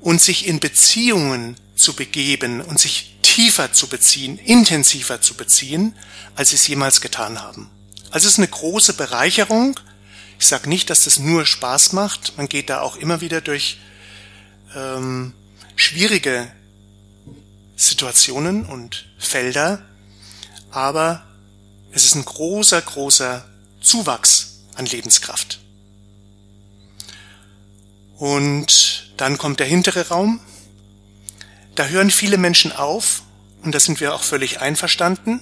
und 0.00 0.20
sich 0.20 0.46
in 0.46 0.60
Beziehungen 0.60 1.56
zu 1.74 1.94
begeben 1.94 2.60
und 2.60 2.78
sich 2.78 3.16
tiefer 3.22 3.72
zu 3.72 3.88
beziehen, 3.88 4.38
intensiver 4.38 5.20
zu 5.20 5.34
beziehen, 5.34 5.94
als 6.34 6.50
sie 6.50 6.56
es 6.56 6.66
jemals 6.68 7.00
getan 7.00 7.42
haben. 7.42 7.68
Also 8.10 8.26
es 8.26 8.34
ist 8.34 8.38
eine 8.38 8.48
große 8.48 8.94
Bereicherung. 8.94 9.78
Ich 10.38 10.46
sage 10.46 10.68
nicht, 10.68 10.88
dass 10.90 11.04
das 11.04 11.18
nur 11.18 11.44
Spaß 11.44 11.92
macht. 11.92 12.36
Man 12.36 12.48
geht 12.48 12.70
da 12.70 12.80
auch 12.80 12.96
immer 12.96 13.20
wieder 13.20 13.40
durch 13.40 13.78
ähm, 14.74 15.34
schwierige 15.74 16.50
Situationen 17.76 18.64
und 18.64 19.06
Felder, 19.18 19.82
aber 20.70 21.24
es 21.92 22.04
ist 22.04 22.14
ein 22.14 22.24
großer, 22.24 22.80
großer 22.80 23.44
Zuwachs 23.80 24.64
an 24.74 24.86
Lebenskraft. 24.86 25.60
Und 28.16 29.12
dann 29.16 29.38
kommt 29.38 29.60
der 29.60 29.66
hintere 29.66 30.08
Raum. 30.08 30.40
Da 31.74 31.86
hören 31.86 32.10
viele 32.10 32.38
Menschen 32.38 32.72
auf 32.72 33.22
und 33.62 33.74
da 33.74 33.80
sind 33.80 34.00
wir 34.00 34.14
auch 34.14 34.22
völlig 34.22 34.60
einverstanden, 34.60 35.40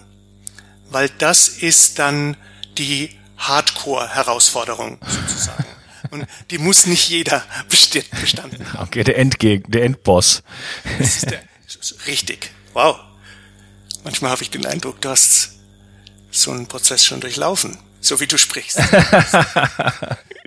weil 0.90 1.08
das 1.18 1.48
ist 1.48 1.98
dann 2.00 2.36
die 2.78 3.10
Hardcore-Herausforderung 3.36 4.98
sozusagen. 5.06 5.64
Und 6.10 6.26
die 6.50 6.58
muss 6.58 6.86
nicht 6.86 7.08
jeder 7.08 7.42
bestanden 8.20 8.72
haben. 8.72 8.84
Okay, 8.84 9.02
der 9.04 9.18
Endgegner, 9.18 9.68
der 9.70 9.84
Endboss. 9.84 10.42
Das 10.98 11.16
ist 11.16 11.30
der, 11.30 11.42
richtig. 12.06 12.50
Wow. 12.72 12.98
Manchmal 14.02 14.30
habe 14.30 14.42
ich 14.42 14.50
den 14.50 14.66
Eindruck, 14.66 15.00
du 15.00 15.08
hast 15.08 15.52
so 16.30 16.50
einen 16.50 16.66
Prozess 16.66 17.04
schon 17.04 17.20
durchlaufen, 17.20 17.78
so 18.00 18.20
wie 18.20 18.26
du 18.26 18.38
sprichst. 18.38 18.78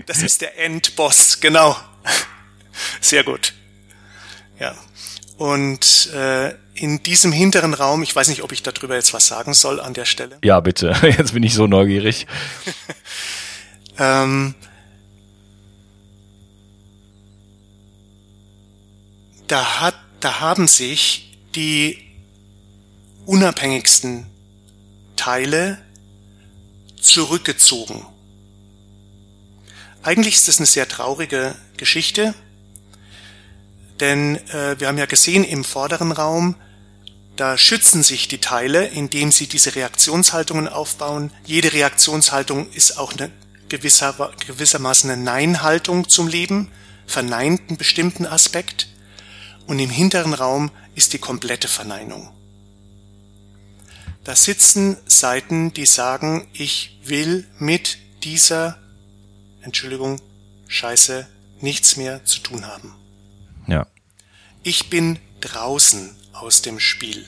Das 0.08 0.24
ist 0.24 0.40
der 0.40 0.58
Endboss, 0.58 1.42
genau. 1.42 1.76
Sehr 3.02 3.26
gut. 3.26 3.54
Ja. 4.58 4.74
Und 5.38 6.10
äh, 6.14 6.56
in 6.74 7.04
diesem 7.04 7.32
hinteren 7.32 7.74
Raum, 7.74 8.02
ich 8.04 8.16
weiß 8.16 8.30
nicht, 8.30 8.42
ob 8.42 8.52
ich 8.54 8.64
darüber 8.64 8.96
jetzt 8.96 9.14
was 9.14 9.28
sagen 9.28 9.54
soll 9.54 9.80
an 9.80 9.94
der 9.94 10.06
Stelle. 10.06 10.40
Ja, 10.44 10.60
bitte. 10.62 10.96
Jetzt 11.18 11.34
bin 11.34 11.44
ich 11.44 11.54
so 11.54 11.68
neugierig. 11.68 12.26
ähm, 14.00 14.56
da 19.48 19.82
hat, 19.82 19.96
da 20.20 20.40
haben 20.40 20.68
sich 20.68 21.38
die 21.56 22.04
unabhängigsten 23.26 24.26
Teile 25.16 25.78
zurückgezogen. 27.00 28.06
Eigentlich 30.04 30.36
ist 30.36 30.48
das 30.48 30.58
eine 30.58 30.66
sehr 30.66 30.88
traurige 30.88 31.56
Geschichte, 31.76 32.34
denn 34.00 34.38
äh, 34.50 34.80
wir 34.80 34.88
haben 34.88 34.98
ja 34.98 35.06
gesehen 35.06 35.44
im 35.44 35.64
vorderen 35.64 36.12
Raum, 36.12 36.56
da 37.36 37.58
schützen 37.58 38.02
sich 38.04 38.28
die 38.28 38.40
Teile, 38.40 38.88
indem 38.88 39.32
sie 39.32 39.48
diese 39.48 39.76
Reaktionshaltungen 39.76 40.68
aufbauen. 40.68 41.32
Jede 41.46 41.72
Reaktionshaltung 41.74 42.72
ist 42.72 42.98
auch 42.98 43.14
eine 43.14 43.30
gewisser, 43.70 44.32
gewissermaßen 44.48 45.10
eine 45.10 45.22
Nein-Haltung 45.22 46.10
zum 46.10 46.28
Leben, 46.28 46.72
verneint 47.06 47.62
einen 47.68 47.78
bestimmten 47.78 48.26
Aspekt. 48.26 48.88
Und 49.68 49.80
im 49.80 49.90
hinteren 49.90 50.34
Raum 50.34 50.72
ist 50.96 51.14
die 51.14 51.20
komplette 51.20 51.68
Verneinung. 51.68 52.30
Da 54.24 54.36
sitzen 54.36 54.98
Seiten, 55.06 55.74
die 55.74 55.86
sagen, 55.86 56.48
ich 56.54 57.00
will 57.04 57.48
mit 57.60 57.98
dieser, 58.24 58.78
Entschuldigung, 59.62 60.22
Scheiße 60.68 61.28
nichts 61.62 61.96
mehr 61.98 62.26
zu 62.26 62.40
tun 62.40 62.66
haben. 62.66 62.94
Ja. 63.68 63.88
Ich 64.64 64.90
bin 64.90 65.20
draußen 65.40 66.16
aus 66.34 66.62
dem 66.62 66.80
Spiel. 66.80 67.26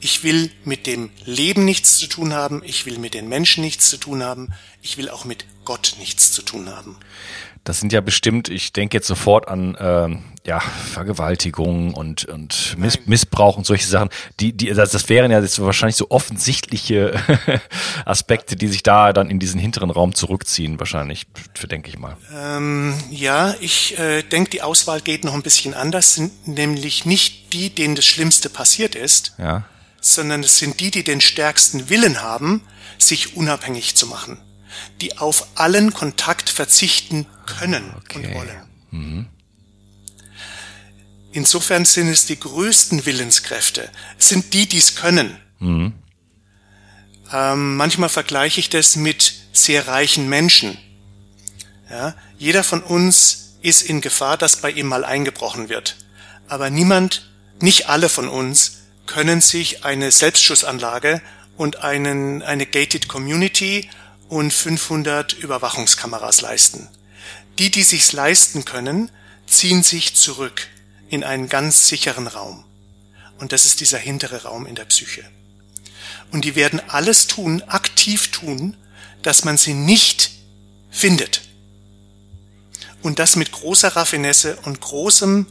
Ich 0.00 0.22
will 0.22 0.50
mit 0.64 0.86
dem 0.86 1.10
Leben 1.24 1.64
nichts 1.64 1.98
zu 1.98 2.06
tun 2.06 2.32
haben, 2.32 2.62
ich 2.64 2.86
will 2.86 2.98
mit 2.98 3.12
den 3.12 3.28
Menschen 3.28 3.62
nichts 3.62 3.90
zu 3.90 3.98
tun 3.98 4.22
haben, 4.22 4.52
ich 4.80 4.96
will 4.96 5.10
auch 5.10 5.24
mit 5.24 5.44
Gott 5.64 5.96
nichts 5.98 6.32
zu 6.32 6.42
tun 6.42 6.70
haben. 6.70 6.96
Das 7.64 7.78
sind 7.78 7.92
ja 7.92 8.00
bestimmt, 8.00 8.48
ich 8.48 8.72
denke 8.72 8.96
jetzt 8.96 9.06
sofort 9.06 9.46
an 9.48 9.76
ähm, 9.78 10.22
ja, 10.46 10.60
Vergewaltigung 10.60 11.92
und, 11.92 12.24
und 12.24 12.74
Miss, 12.78 12.98
Missbrauch 13.04 13.58
und 13.58 13.66
solche 13.66 13.86
Sachen. 13.86 14.08
Die, 14.40 14.54
die, 14.54 14.72
das, 14.72 14.92
das 14.92 15.08
wären 15.10 15.30
ja 15.30 15.40
jetzt 15.40 15.60
wahrscheinlich 15.60 15.96
so 15.96 16.10
offensichtliche 16.10 17.20
Aspekte, 18.06 18.56
die 18.56 18.68
sich 18.68 18.82
da 18.82 19.12
dann 19.12 19.28
in 19.28 19.38
diesen 19.38 19.60
hinteren 19.60 19.90
Raum 19.90 20.14
zurückziehen, 20.14 20.78
wahrscheinlich, 20.78 21.26
für 21.54 21.68
denke 21.68 21.90
ich 21.90 21.98
mal. 21.98 22.16
Ähm, 22.34 22.94
ja, 23.10 23.54
ich 23.60 23.98
äh, 23.98 24.22
denke, 24.22 24.50
die 24.50 24.62
Auswahl 24.62 25.02
geht 25.02 25.24
noch 25.24 25.34
ein 25.34 25.42
bisschen 25.42 25.74
anders, 25.74 26.14
sind 26.14 26.48
nämlich 26.48 27.04
nicht 27.04 27.52
die, 27.52 27.68
denen 27.68 27.94
das 27.94 28.06
Schlimmste 28.06 28.48
passiert 28.48 28.94
ist, 28.94 29.34
ja. 29.38 29.64
sondern 30.00 30.40
es 30.42 30.58
sind 30.58 30.80
die, 30.80 30.90
die 30.90 31.04
den 31.04 31.20
stärksten 31.20 31.90
Willen 31.90 32.22
haben, 32.22 32.62
sich 32.96 33.36
unabhängig 33.36 33.94
zu 33.94 34.06
machen 34.06 34.38
die 35.00 35.18
auf 35.18 35.46
allen 35.56 35.92
Kontakt 35.92 36.48
verzichten 36.48 37.26
können 37.46 37.92
okay. 37.96 38.18
und 38.18 38.34
wollen. 38.34 38.62
Mhm. 38.90 39.26
Insofern 41.32 41.84
sind 41.84 42.08
es 42.08 42.26
die 42.26 42.38
größten 42.38 43.06
Willenskräfte, 43.06 43.88
es 44.18 44.28
sind 44.28 44.52
die, 44.52 44.66
die 44.66 44.78
es 44.78 44.96
können. 44.96 45.36
Mhm. 45.60 45.92
Ähm, 47.32 47.76
manchmal 47.76 48.08
vergleiche 48.08 48.58
ich 48.58 48.68
das 48.68 48.96
mit 48.96 49.34
sehr 49.52 49.86
reichen 49.86 50.28
Menschen. 50.28 50.76
Ja, 51.88 52.14
jeder 52.38 52.64
von 52.64 52.82
uns 52.82 53.56
ist 53.62 53.82
in 53.82 54.00
Gefahr, 54.00 54.36
dass 54.36 54.56
bei 54.56 54.70
ihm 54.70 54.86
mal 54.86 55.04
eingebrochen 55.04 55.68
wird. 55.68 55.96
Aber 56.48 56.70
niemand, 56.70 57.30
nicht 57.60 57.88
alle 57.88 58.08
von 58.08 58.28
uns 58.28 58.78
können 59.06 59.40
sich 59.40 59.84
eine 59.84 60.10
Selbstschussanlage 60.10 61.20
und 61.56 61.82
einen, 61.82 62.42
eine 62.42 62.66
gated 62.66 63.08
Community 63.08 63.88
und 64.30 64.52
500 64.52 65.32
Überwachungskameras 65.34 66.40
leisten. 66.40 66.88
Die, 67.58 67.70
die 67.70 67.82
sich's 67.82 68.12
leisten 68.12 68.64
können, 68.64 69.10
ziehen 69.46 69.82
sich 69.82 70.14
zurück 70.14 70.68
in 71.08 71.24
einen 71.24 71.48
ganz 71.48 71.88
sicheren 71.88 72.28
Raum. 72.28 72.64
Und 73.38 73.52
das 73.52 73.66
ist 73.66 73.80
dieser 73.80 73.98
hintere 73.98 74.44
Raum 74.44 74.66
in 74.66 74.76
der 74.76 74.84
Psyche. 74.84 75.24
Und 76.30 76.44
die 76.44 76.54
werden 76.54 76.80
alles 76.88 77.26
tun, 77.26 77.62
aktiv 77.62 78.30
tun, 78.30 78.76
dass 79.22 79.44
man 79.44 79.58
sie 79.58 79.74
nicht 79.74 80.30
findet. 80.90 81.42
Und 83.02 83.18
das 83.18 83.34
mit 83.34 83.50
großer 83.50 83.96
Raffinesse 83.96 84.58
und 84.62 84.80
großem, 84.80 85.46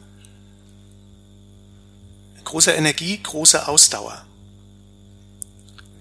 großer 2.45 2.75
Energie, 2.75 3.21
großer 3.21 3.67
Ausdauer. 3.67 4.25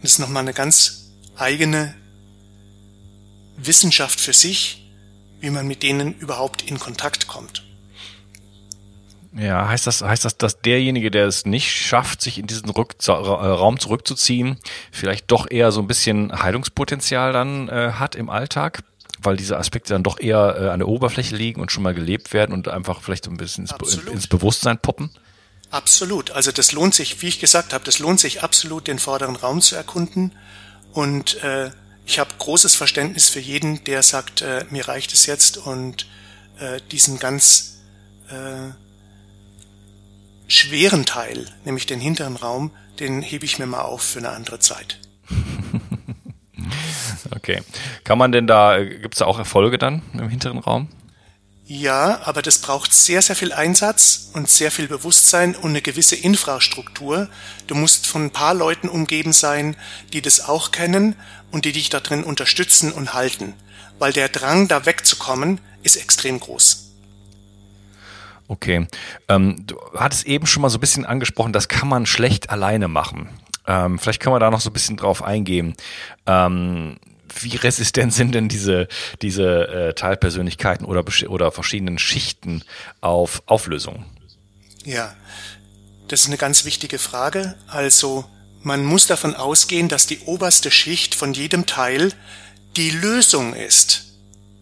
Das 0.01 0.13
ist 0.13 0.19
nochmal 0.21 0.43
eine 0.45 0.55
ganz 0.55 1.07
eigene 1.37 1.95
Wissenschaft 3.69 4.21
für 4.21 4.33
sich, 4.33 4.83
wie 5.41 5.51
man 5.51 5.69
mit 5.69 5.85
denen 5.85 6.15
überhaupt 6.15 6.63
in 6.63 6.81
Kontakt 6.81 7.29
kommt. 7.29 7.63
Ja, 9.37 9.69
heißt 9.69 9.87
das, 9.87 10.03
heißt 10.03 10.25
das, 10.25 10.37
dass 10.39 10.61
derjenige, 10.63 11.11
der 11.11 11.27
es 11.27 11.45
nicht 11.45 11.71
schafft, 11.71 12.23
sich 12.23 12.39
in 12.39 12.47
diesen 12.47 12.71
Rück 12.71 12.95
äh, 13.07 13.11
Raum 13.13 13.79
zurückzuziehen, 13.79 14.59
vielleicht 14.91 15.31
doch 15.31 15.49
eher 15.51 15.71
so 15.71 15.81
ein 15.81 15.87
bisschen 15.87 16.43
Heilungspotenzial 16.43 17.33
dann 17.33 17.69
äh, 17.69 17.93
hat 17.93 18.15
im 18.17 18.31
Alltag? 18.31 18.83
Weil 19.21 19.37
diese 19.37 19.57
Aspekte 19.57 19.93
dann 19.93 20.03
doch 20.03 20.19
eher 20.19 20.57
äh, 20.59 20.69
an 20.69 20.79
der 20.79 20.89
Oberfläche 20.89 21.37
liegen 21.37 21.61
und 21.61 21.71
schon 21.71 21.83
mal 21.83 21.95
gelebt 21.95 22.33
werden 22.33 22.53
und 22.53 22.69
einfach 22.69 23.03
vielleicht 23.03 23.25
so 23.25 23.31
ein 23.31 23.37
bisschen 23.37 23.67
ins, 23.67 23.95
ins 24.07 24.27
Bewusstsein 24.27 24.79
poppen? 24.79 25.11
Absolut. 25.71 26.31
Also 26.31 26.51
das 26.51 26.73
lohnt 26.73 26.95
sich, 26.95 27.21
wie 27.21 27.29
ich 27.29 27.41
gesagt 27.41 27.75
habe, 27.75 27.85
das 27.85 27.99
lohnt 27.99 28.21
sich 28.21 28.43
absolut, 28.43 28.87
den 28.87 28.99
vorderen 28.99 29.37
Raum 29.37 29.61
zu 29.61 29.77
erkunden. 29.77 30.33
Und 30.93 31.43
äh, 31.43 31.71
ich 32.09 32.19
habe 32.19 32.31
großes 32.39 32.75
Verständnis 32.75 33.29
für 33.29 33.39
jeden, 33.39 33.85
der 33.85 34.03
sagt, 34.03 34.41
äh, 34.41 34.65
mir 34.71 34.89
reicht 34.89 35.13
es 35.13 35.27
jetzt 35.27 35.59
und 35.59 36.07
äh, 36.59 36.81
diesen 36.91 37.19
ganz 37.19 37.83
äh, 38.31 38.73
schweren 40.47 41.05
Teil, 41.05 41.47
nämlich 41.67 41.85
den 41.85 42.01
hinteren 42.01 42.37
Raum, 42.37 42.71
den 42.99 43.21
hebe 43.21 43.45
ich 43.45 43.59
mir 43.59 43.67
mal 43.67 43.83
auf 43.83 44.01
für 44.01 44.21
eine 44.21 44.31
andere 44.31 44.59
Zeit. 44.59 44.99
okay. 47.37 47.61
Kann 48.05 48.17
man 48.17 48.33
denn 48.33 48.47
da, 48.47 48.83
gibt 48.83 49.15
es 49.15 49.19
da 49.19 49.27
auch 49.27 49.39
Erfolge 49.39 49.77
dann 49.77 50.01
im 50.15 50.31
hinteren 50.31 50.59
Raum? 50.59 50.89
Ja, 51.71 52.23
aber 52.25 52.41
das 52.41 52.63
braucht 52.63 52.95
sehr, 52.95 53.21
sehr 53.21 53.37
viel 53.37 53.53
Einsatz 53.53 54.31
und 54.33 54.49
sehr 54.49 54.71
viel 54.71 54.89
Bewusstsein 54.89 55.55
und 55.55 55.69
eine 55.69 55.83
gewisse 55.83 56.17
Infrastruktur. 56.17 57.29
Du 57.67 57.75
musst 57.75 58.07
von 58.07 58.25
ein 58.25 58.31
paar 58.31 58.55
Leuten 58.55 58.89
umgeben 58.89 59.35
sein, 59.35 59.77
die 60.15 60.23
das 60.23 60.49
auch 60.49 60.71
kennen 60.71 61.15
und 61.51 61.67
die 61.67 61.73
dich 61.73 61.91
da 61.91 62.01
drin 62.01 62.25
unterstützen 62.25 62.91
und 62.91 63.13
halten. 63.13 63.53
Weil 63.99 64.15
der 64.15 64.31
Drang, 64.31 64.67
da 64.67 64.87
wegzukommen, 64.87 65.61
ist 65.83 65.97
extrem 65.97 66.41
groß. 66.41 66.95
Okay. 68.49 68.87
Ähm, 69.29 69.67
du 69.67 69.77
hattest 69.95 70.25
eben 70.25 70.47
schon 70.47 70.63
mal 70.63 70.71
so 70.71 70.79
ein 70.79 70.81
bisschen 70.81 71.05
angesprochen, 71.05 71.53
das 71.53 71.69
kann 71.69 71.87
man 71.87 72.07
schlecht 72.07 72.49
alleine 72.49 72.89
machen. 72.89 73.29
Ähm, 73.67 73.99
vielleicht 73.99 74.23
können 74.23 74.35
wir 74.35 74.41
da 74.41 74.51
noch 74.51 74.63
so 74.63 74.71
ein 74.71 74.73
bisschen 74.73 74.97
drauf 74.97 75.23
eingehen. 75.23 75.75
Ähm, 76.25 76.97
wie 77.43 77.57
resistent 77.57 78.13
sind 78.13 78.35
denn 78.35 78.49
diese, 78.49 78.89
diese 79.23 79.69
äh, 79.69 79.95
Teilpersönlichkeiten 79.95 80.87
oder, 80.87 81.05
oder 81.29 81.53
verschiedenen 81.53 81.99
Schichten 81.99 82.63
auf 83.01 83.43
Auflösung? 83.47 84.05
Ja, 84.85 85.15
das 86.09 86.23
ist 86.23 86.27
eine 86.27 86.39
ganz 86.39 86.65
wichtige 86.65 86.99
Frage. 86.99 87.57
Also 87.67 88.25
man 88.63 88.85
muss 88.85 89.07
davon 89.07 89.35
ausgehen, 89.35 89.89
dass 89.89 90.07
die 90.07 90.21
oberste 90.21 90.71
Schicht 90.71 91.15
von 91.15 91.35
jedem 91.35 91.67
Teil 91.67 92.13
die 92.77 92.91
Lösung 92.91 93.55
ist 93.55 94.05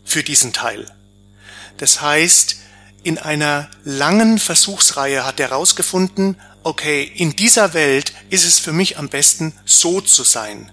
für 0.05 0.23
diesen 0.23 0.53
Teil. 0.53 0.87
Das 1.79 2.01
heißt, 2.01 2.57
in 3.03 3.19
einer 3.19 3.71
langen 3.85 4.39
Versuchsreihe 4.39 5.25
hat 5.25 5.39
er 5.39 5.51
herausgefunden, 5.51 6.37
okay, 6.63 7.05
in 7.05 7.37
dieser 7.37 7.75
Welt 7.75 8.13
ist 8.31 8.45
es 8.45 8.59
für 8.59 8.73
mich 8.73 8.99
am 8.99 9.09
besten, 9.09 9.53
so 9.65 10.01
zu 10.01 10.25
sein. 10.25 10.73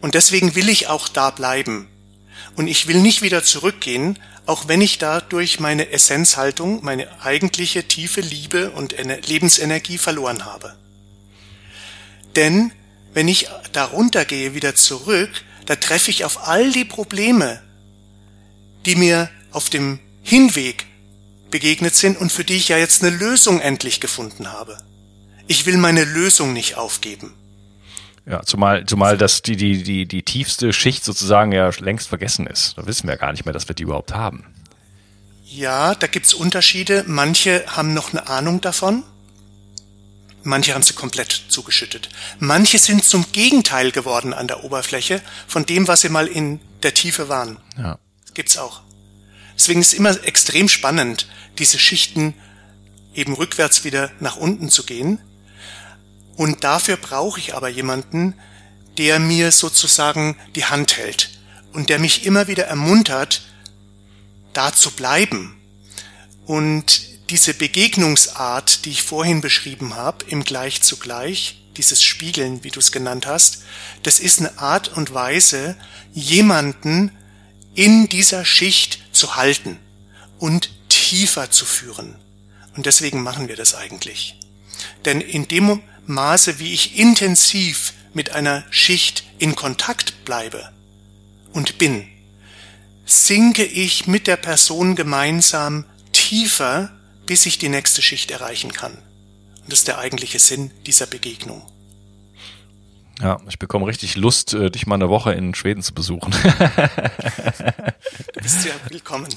Und 0.00 0.14
deswegen 0.14 0.54
will 0.54 0.68
ich 0.68 0.86
auch 0.86 1.08
da 1.08 1.30
bleiben. 1.30 1.88
Und 2.56 2.66
ich 2.66 2.86
will 2.86 3.00
nicht 3.00 3.22
wieder 3.22 3.42
zurückgehen, 3.42 4.18
auch 4.46 4.66
wenn 4.66 4.80
ich 4.80 4.98
dadurch 4.98 5.60
meine 5.60 5.90
Essenzhaltung, 5.90 6.82
meine 6.82 7.22
eigentliche 7.22 7.86
tiefe 7.86 8.20
Liebe 8.20 8.70
und 8.70 8.94
Lebensenergie 9.26 9.98
verloren 9.98 10.44
habe. 10.44 10.74
Denn 12.34 12.72
wenn 13.12 13.28
ich 13.28 13.48
da 13.72 13.84
runtergehe, 13.84 14.54
wieder 14.54 14.74
zurück, 14.74 15.30
da 15.66 15.76
treffe 15.76 16.10
ich 16.10 16.24
auf 16.24 16.48
all 16.48 16.72
die 16.72 16.84
Probleme, 16.84 17.60
die 18.86 18.96
mir 18.96 19.28
auf 19.50 19.68
dem 19.70 19.98
Hinweg 20.22 20.86
begegnet 21.50 21.94
sind 21.94 22.18
und 22.18 22.32
für 22.32 22.44
die 22.44 22.56
ich 22.56 22.68
ja 22.68 22.78
jetzt 22.78 23.02
eine 23.02 23.14
Lösung 23.14 23.60
endlich 23.60 24.00
gefunden 24.00 24.52
habe. 24.52 24.78
Ich 25.46 25.66
will 25.66 25.76
meine 25.76 26.04
Lösung 26.04 26.52
nicht 26.52 26.76
aufgeben. 26.76 27.34
Ja, 28.28 28.42
zumal, 28.42 28.84
zumal 28.84 29.16
das 29.16 29.40
die, 29.40 29.56
die, 29.56 29.82
die, 29.82 30.06
die 30.06 30.22
tiefste 30.22 30.72
Schicht 30.74 31.02
sozusagen 31.02 31.52
ja 31.52 31.70
längst 31.78 32.08
vergessen 32.08 32.46
ist. 32.46 32.76
Da 32.76 32.86
wissen 32.86 33.08
wir 33.08 33.14
ja 33.14 33.18
gar 33.18 33.32
nicht 33.32 33.46
mehr, 33.46 33.54
dass 33.54 33.68
wir 33.68 33.74
die 33.74 33.84
überhaupt 33.84 34.12
haben. 34.12 34.44
Ja, 35.46 35.94
da 35.94 36.06
gibt's 36.06 36.34
Unterschiede. 36.34 37.04
Manche 37.06 37.64
haben 37.68 37.94
noch 37.94 38.12
eine 38.12 38.28
Ahnung 38.28 38.60
davon. 38.60 39.02
Manche 40.42 40.74
haben 40.74 40.82
sie 40.82 40.92
komplett 40.92 41.32
zugeschüttet. 41.48 42.10
Manche 42.38 42.78
sind 42.78 43.02
zum 43.02 43.24
Gegenteil 43.32 43.92
geworden 43.92 44.34
an 44.34 44.46
der 44.46 44.62
Oberfläche 44.62 45.22
von 45.46 45.64
dem, 45.64 45.88
was 45.88 46.02
sie 46.02 46.10
mal 46.10 46.26
in 46.26 46.60
der 46.82 46.92
Tiefe 46.92 47.30
waren. 47.30 47.56
Ja. 47.78 47.98
Das 48.24 48.34
gibt's 48.34 48.58
auch. 48.58 48.82
Deswegen 49.54 49.80
ist 49.80 49.88
es 49.88 49.98
immer 49.98 50.22
extrem 50.24 50.68
spannend, 50.68 51.28
diese 51.58 51.78
Schichten 51.78 52.34
eben 53.14 53.32
rückwärts 53.32 53.84
wieder 53.84 54.10
nach 54.20 54.36
unten 54.36 54.68
zu 54.68 54.84
gehen 54.84 55.18
und 56.38 56.62
dafür 56.62 56.96
brauche 56.96 57.40
ich 57.40 57.56
aber 57.56 57.68
jemanden, 57.68 58.32
der 58.96 59.18
mir 59.18 59.50
sozusagen 59.50 60.36
die 60.54 60.64
Hand 60.64 60.96
hält 60.96 61.30
und 61.72 61.88
der 61.88 61.98
mich 61.98 62.24
immer 62.24 62.46
wieder 62.46 62.64
ermuntert, 62.64 63.42
da 64.52 64.72
zu 64.72 64.92
bleiben. 64.92 65.60
Und 66.46 67.30
diese 67.30 67.54
Begegnungsart, 67.54 68.84
die 68.84 68.90
ich 68.90 69.02
vorhin 69.02 69.40
beschrieben 69.40 69.96
habe, 69.96 70.24
im 70.28 70.44
Gleich 70.44 70.80
zu 70.80 70.96
Gleich, 70.96 71.60
dieses 71.76 72.04
Spiegeln, 72.04 72.62
wie 72.62 72.70
du 72.70 72.78
es 72.78 72.92
genannt 72.92 73.26
hast, 73.26 73.64
das 74.04 74.20
ist 74.20 74.38
eine 74.38 74.58
Art 74.58 74.96
und 74.96 75.12
Weise, 75.12 75.76
jemanden 76.14 77.10
in 77.74 78.08
dieser 78.08 78.44
Schicht 78.44 79.00
zu 79.10 79.34
halten 79.34 79.76
und 80.38 80.70
tiefer 80.88 81.50
zu 81.50 81.64
führen. 81.64 82.14
Und 82.76 82.86
deswegen 82.86 83.24
machen 83.24 83.48
wir 83.48 83.56
das 83.56 83.74
eigentlich. 83.74 84.38
Denn 85.04 85.20
in 85.20 85.48
dem 85.48 85.82
Maße, 86.08 86.58
wie 86.58 86.72
ich 86.72 86.98
intensiv 86.98 87.92
mit 88.14 88.32
einer 88.32 88.64
Schicht 88.70 89.24
in 89.38 89.54
Kontakt 89.54 90.24
bleibe 90.24 90.72
und 91.52 91.78
bin, 91.78 92.06
sinke 93.04 93.64
ich 93.64 94.06
mit 94.06 94.26
der 94.26 94.36
Person 94.36 94.96
gemeinsam 94.96 95.84
tiefer, 96.12 96.90
bis 97.26 97.46
ich 97.46 97.58
die 97.58 97.68
nächste 97.68 98.02
Schicht 98.02 98.30
erreichen 98.30 98.72
kann. 98.72 98.92
Und 98.92 99.72
das 99.72 99.80
ist 99.80 99.88
der 99.88 99.98
eigentliche 99.98 100.38
Sinn 100.38 100.70
dieser 100.86 101.06
Begegnung. 101.06 101.62
Ja, 103.20 103.38
ich 103.48 103.58
bekomme 103.58 103.86
richtig 103.86 104.16
Lust, 104.16 104.54
äh, 104.54 104.70
dich 104.70 104.86
mal 104.86 104.94
eine 104.94 105.08
Woche 105.08 105.32
in 105.32 105.54
Schweden 105.54 105.82
zu 105.82 105.92
besuchen. 105.92 106.32
du 106.32 108.40
bist 108.40 108.64
ja 108.64 108.72
willkommen. 108.88 109.28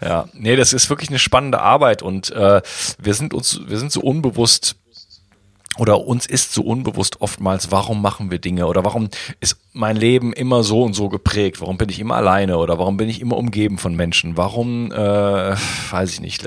Ja, 0.00 0.28
nee, 0.32 0.56
das 0.56 0.72
ist 0.72 0.90
wirklich 0.90 1.10
eine 1.10 1.20
spannende 1.20 1.60
Arbeit 1.60 2.02
und 2.02 2.30
äh, 2.30 2.60
wir 2.98 3.14
sind 3.14 3.32
uns, 3.32 3.60
wir 3.66 3.78
sind 3.78 3.92
so 3.92 4.00
unbewusst 4.00 4.76
oder 5.78 6.06
uns 6.06 6.26
ist 6.26 6.52
so 6.52 6.62
unbewusst 6.62 7.20
oftmals, 7.20 7.70
warum 7.70 8.02
machen 8.02 8.30
wir 8.30 8.38
Dinge 8.38 8.66
oder 8.66 8.84
warum 8.84 9.08
ist 9.40 9.56
mein 9.72 9.96
Leben 9.96 10.32
immer 10.32 10.62
so 10.62 10.82
und 10.82 10.94
so 10.94 11.08
geprägt, 11.08 11.60
warum 11.60 11.76
bin 11.76 11.90
ich 11.90 12.00
immer 12.00 12.16
alleine 12.16 12.56
oder 12.56 12.78
warum 12.78 12.96
bin 12.96 13.08
ich 13.08 13.20
immer 13.20 13.36
umgeben 13.36 13.76
von 13.76 13.94
Menschen, 13.94 14.36
warum, 14.36 14.90
äh, 14.90 15.54
weiß 15.90 16.12
ich 16.12 16.20
nicht, 16.20 16.46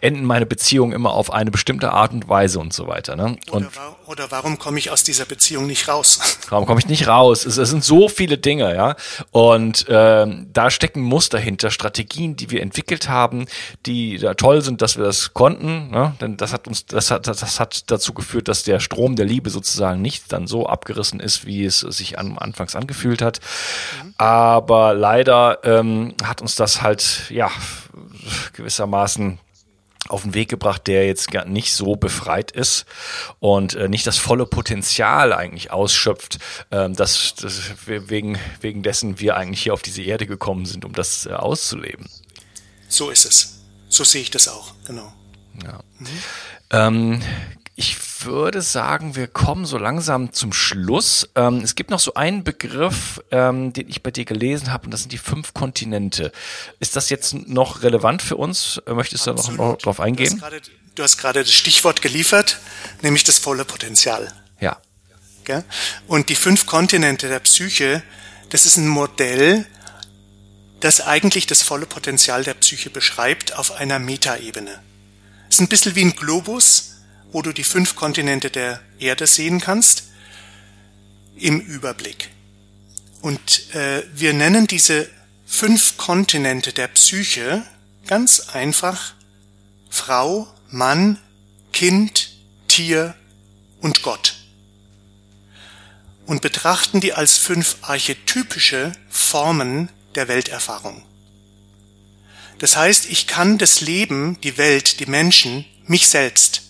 enden 0.00 0.24
meine 0.24 0.46
Beziehungen 0.46 0.92
immer 0.92 1.12
auf 1.12 1.32
eine 1.32 1.50
bestimmte 1.50 1.92
Art 1.92 2.12
und 2.12 2.28
Weise 2.28 2.60
und 2.60 2.72
so 2.72 2.86
weiter. 2.86 3.16
Ne? 3.16 3.36
Und 3.50 3.66
oder, 3.66 3.96
oder 4.06 4.30
warum 4.30 4.58
komme 4.58 4.78
ich 4.78 4.90
aus 4.90 5.02
dieser 5.02 5.24
Beziehung 5.24 5.66
nicht 5.66 5.88
raus? 5.88 6.38
Warum 6.48 6.64
komme 6.64 6.80
ich 6.80 6.86
nicht 6.86 7.08
raus? 7.08 7.44
Es, 7.44 7.58
es, 7.58 7.68
sind 7.68 7.84
so 7.84 8.08
viele 8.08 8.38
Dinge, 8.38 8.74
ja. 8.74 8.96
Und 9.32 9.84
ähm, 9.88 10.48
da 10.52 10.70
stecken 10.70 11.02
Muster 11.02 11.38
hinter, 11.38 11.70
Strategien, 11.70 12.34
die 12.36 12.50
wir 12.50 12.62
entwickelt 12.62 13.08
haben, 13.08 13.44
die 13.84 14.16
da 14.16 14.32
toll 14.32 14.62
sind, 14.62 14.80
dass 14.80 14.96
wir 14.96 15.04
das 15.04 15.34
konnten. 15.34 15.90
Ne? 15.90 16.14
Denn 16.22 16.38
das 16.38 16.54
hat 16.54 16.66
uns, 16.66 16.86
das 16.86 17.10
hat, 17.10 17.26
das 17.26 17.60
hat 17.60 17.87
dazu 17.90 18.14
geführt, 18.14 18.48
dass 18.48 18.62
der 18.62 18.80
Strom 18.80 19.16
der 19.16 19.26
Liebe 19.26 19.50
sozusagen 19.50 20.00
nicht 20.02 20.32
dann 20.32 20.46
so 20.46 20.66
abgerissen 20.66 21.20
ist, 21.20 21.46
wie 21.46 21.64
es 21.64 21.80
sich 21.80 22.18
an, 22.18 22.38
anfangs 22.38 22.74
angefühlt 22.74 23.22
hat. 23.22 23.40
Mhm. 24.02 24.14
Aber 24.18 24.94
leider 24.94 25.58
ähm, 25.64 26.14
hat 26.22 26.40
uns 26.40 26.56
das 26.56 26.82
halt, 26.82 27.24
ja, 27.30 27.50
gewissermaßen 28.52 29.38
auf 30.08 30.22
den 30.22 30.34
Weg 30.34 30.48
gebracht, 30.48 30.86
der 30.86 31.06
jetzt 31.06 31.30
gar 31.30 31.44
nicht 31.44 31.72
so 31.72 31.96
befreit 31.96 32.50
ist 32.50 32.86
und 33.40 33.74
äh, 33.74 33.88
nicht 33.88 34.06
das 34.06 34.16
volle 34.16 34.46
Potenzial 34.46 35.32
eigentlich 35.32 35.70
ausschöpft, 35.70 36.38
ähm, 36.70 36.94
dass, 36.94 37.34
dass 37.34 37.86
wir 37.86 38.08
wegen, 38.08 38.38
wegen 38.60 38.82
dessen 38.82 39.20
wir 39.20 39.36
eigentlich 39.36 39.62
hier 39.62 39.74
auf 39.74 39.82
diese 39.82 40.02
Erde 40.02 40.26
gekommen 40.26 40.66
sind, 40.66 40.84
um 40.84 40.92
das 40.92 41.26
äh, 41.26 41.30
auszuleben. 41.30 42.08
So 42.88 43.10
ist 43.10 43.26
es. 43.26 43.60
So 43.88 44.04
sehe 44.04 44.22
ich 44.22 44.30
das 44.30 44.48
auch, 44.48 44.72
genau. 44.86 45.12
Ja. 45.62 45.80
Mhm. 45.98 46.06
Ähm, 46.70 47.22
ich 47.78 48.24
würde 48.24 48.60
sagen, 48.60 49.14
wir 49.14 49.28
kommen 49.28 49.64
so 49.64 49.78
langsam 49.78 50.32
zum 50.32 50.52
Schluss. 50.52 51.28
Ähm, 51.36 51.60
es 51.60 51.76
gibt 51.76 51.90
noch 51.90 52.00
so 52.00 52.14
einen 52.14 52.42
Begriff, 52.42 53.22
ähm, 53.30 53.72
den 53.72 53.88
ich 53.88 54.02
bei 54.02 54.10
dir 54.10 54.24
gelesen 54.24 54.72
habe, 54.72 54.86
und 54.86 54.90
das 54.90 55.02
sind 55.02 55.12
die 55.12 55.18
fünf 55.18 55.54
Kontinente. 55.54 56.32
Ist 56.80 56.96
das 56.96 57.08
jetzt 57.08 57.34
noch 57.34 57.84
relevant 57.84 58.20
für 58.20 58.36
uns? 58.36 58.82
Möchtest 58.86 59.28
du 59.28 59.32
da 59.32 59.42
noch, 59.42 59.52
noch 59.52 59.78
drauf 59.78 60.00
eingehen? 60.00 60.42
Du 60.96 61.04
hast 61.04 61.18
gerade 61.18 61.44
das 61.44 61.52
Stichwort 61.52 62.02
geliefert, 62.02 62.58
nämlich 63.02 63.22
das 63.22 63.38
volle 63.38 63.64
Potenzial. 63.64 64.32
Ja. 64.60 64.76
Und 66.08 66.28
die 66.28 66.34
fünf 66.34 66.66
Kontinente 66.66 67.28
der 67.28 67.38
Psyche, 67.38 68.02
das 68.50 68.66
ist 68.66 68.76
ein 68.76 68.88
Modell, 68.88 69.64
das 70.80 71.00
eigentlich 71.00 71.46
das 71.46 71.62
volle 71.62 71.86
Potenzial 71.86 72.42
der 72.42 72.54
Psyche 72.54 72.90
beschreibt 72.90 73.56
auf 73.56 73.70
einer 73.70 74.00
Metaebene. 74.00 74.82
Es 75.48 75.56
ist 75.56 75.60
ein 75.60 75.68
bisschen 75.68 75.94
wie 75.94 76.02
ein 76.02 76.16
Globus, 76.16 76.97
wo 77.32 77.42
du 77.42 77.52
die 77.52 77.64
fünf 77.64 77.96
Kontinente 77.96 78.50
der 78.50 78.80
Erde 78.98 79.26
sehen 79.26 79.60
kannst, 79.60 80.04
im 81.36 81.60
Überblick. 81.60 82.30
Und 83.20 83.74
äh, 83.74 84.04
wir 84.14 84.32
nennen 84.32 84.66
diese 84.66 85.08
fünf 85.46 85.96
Kontinente 85.96 86.72
der 86.72 86.88
Psyche 86.88 87.62
ganz 88.06 88.48
einfach 88.52 89.14
Frau, 89.90 90.48
Mann, 90.70 91.18
Kind, 91.72 92.30
Tier 92.68 93.14
und 93.80 94.02
Gott. 94.02 94.34
Und 96.26 96.42
betrachten 96.42 97.00
die 97.00 97.14
als 97.14 97.38
fünf 97.38 97.76
archetypische 97.82 98.92
Formen 99.08 99.88
der 100.14 100.28
Welterfahrung. 100.28 101.02
Das 102.58 102.76
heißt, 102.76 103.06
ich 103.06 103.26
kann 103.26 103.56
das 103.56 103.80
Leben, 103.80 104.38
die 104.42 104.58
Welt, 104.58 105.00
die 105.00 105.06
Menschen, 105.06 105.64
mich 105.86 106.08
selbst 106.08 106.67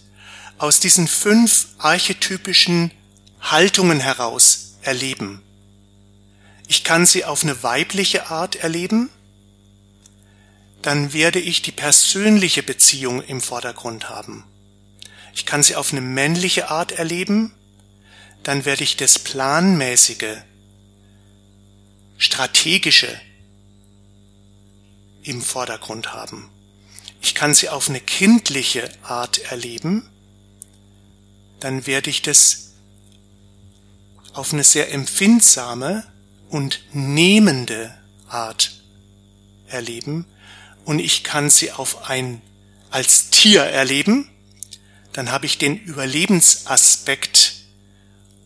aus 0.58 0.80
diesen 0.80 1.06
fünf 1.06 1.68
archetypischen 1.78 2.90
Haltungen 3.40 4.00
heraus 4.00 4.76
erleben. 4.82 5.42
Ich 6.66 6.84
kann 6.84 7.06
sie 7.06 7.24
auf 7.24 7.44
eine 7.44 7.62
weibliche 7.62 8.28
Art 8.28 8.56
erleben, 8.56 9.08
dann 10.82 11.12
werde 11.12 11.38
ich 11.40 11.62
die 11.62 11.72
persönliche 11.72 12.62
Beziehung 12.62 13.22
im 13.22 13.40
Vordergrund 13.40 14.10
haben. 14.10 14.44
Ich 15.34 15.46
kann 15.46 15.62
sie 15.62 15.76
auf 15.76 15.92
eine 15.92 16.00
männliche 16.00 16.70
Art 16.70 16.92
erleben, 16.92 17.54
dann 18.42 18.64
werde 18.64 18.84
ich 18.84 18.96
das 18.96 19.18
planmäßige, 19.18 20.38
strategische 22.16 23.20
im 25.22 25.42
Vordergrund 25.42 26.12
haben. 26.12 26.50
Ich 27.20 27.34
kann 27.34 27.54
sie 27.54 27.68
auf 27.68 27.88
eine 27.88 28.00
kindliche 28.00 28.88
Art 29.02 29.38
erleben, 29.50 30.08
dann 31.60 31.86
werde 31.86 32.10
ich 32.10 32.22
das 32.22 32.72
auf 34.32 34.52
eine 34.52 34.64
sehr 34.64 34.92
empfindsame 34.92 36.04
und 36.48 36.80
nehmende 36.92 37.94
Art 38.28 38.80
erleben. 39.66 40.26
Und 40.84 40.98
ich 41.00 41.24
kann 41.24 41.50
sie 41.50 41.72
auf 41.72 42.08
ein 42.08 42.40
als 42.90 43.30
Tier 43.30 43.62
erleben, 43.62 44.30
dann 45.12 45.30
habe 45.30 45.46
ich 45.46 45.58
den 45.58 45.76
Überlebensaspekt 45.76 47.54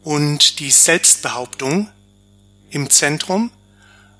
und 0.02 0.58
die 0.58 0.70
Selbstbehauptung 0.70 1.88
im 2.70 2.90
Zentrum. 2.90 3.50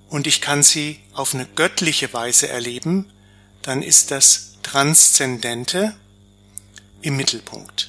Und 0.09 0.27
ich 0.27 0.41
kann 0.41 0.63
sie 0.63 1.01
auf 1.15 1.35
eine 1.35 1.47
göttliche 1.47 2.13
Weise 2.13 2.49
erleben, 2.49 3.11
dann 3.63 3.83
ist 3.83 4.11
das 4.11 4.59
Transzendente 4.63 5.95
im 7.01 7.17
Mittelpunkt. 7.17 7.89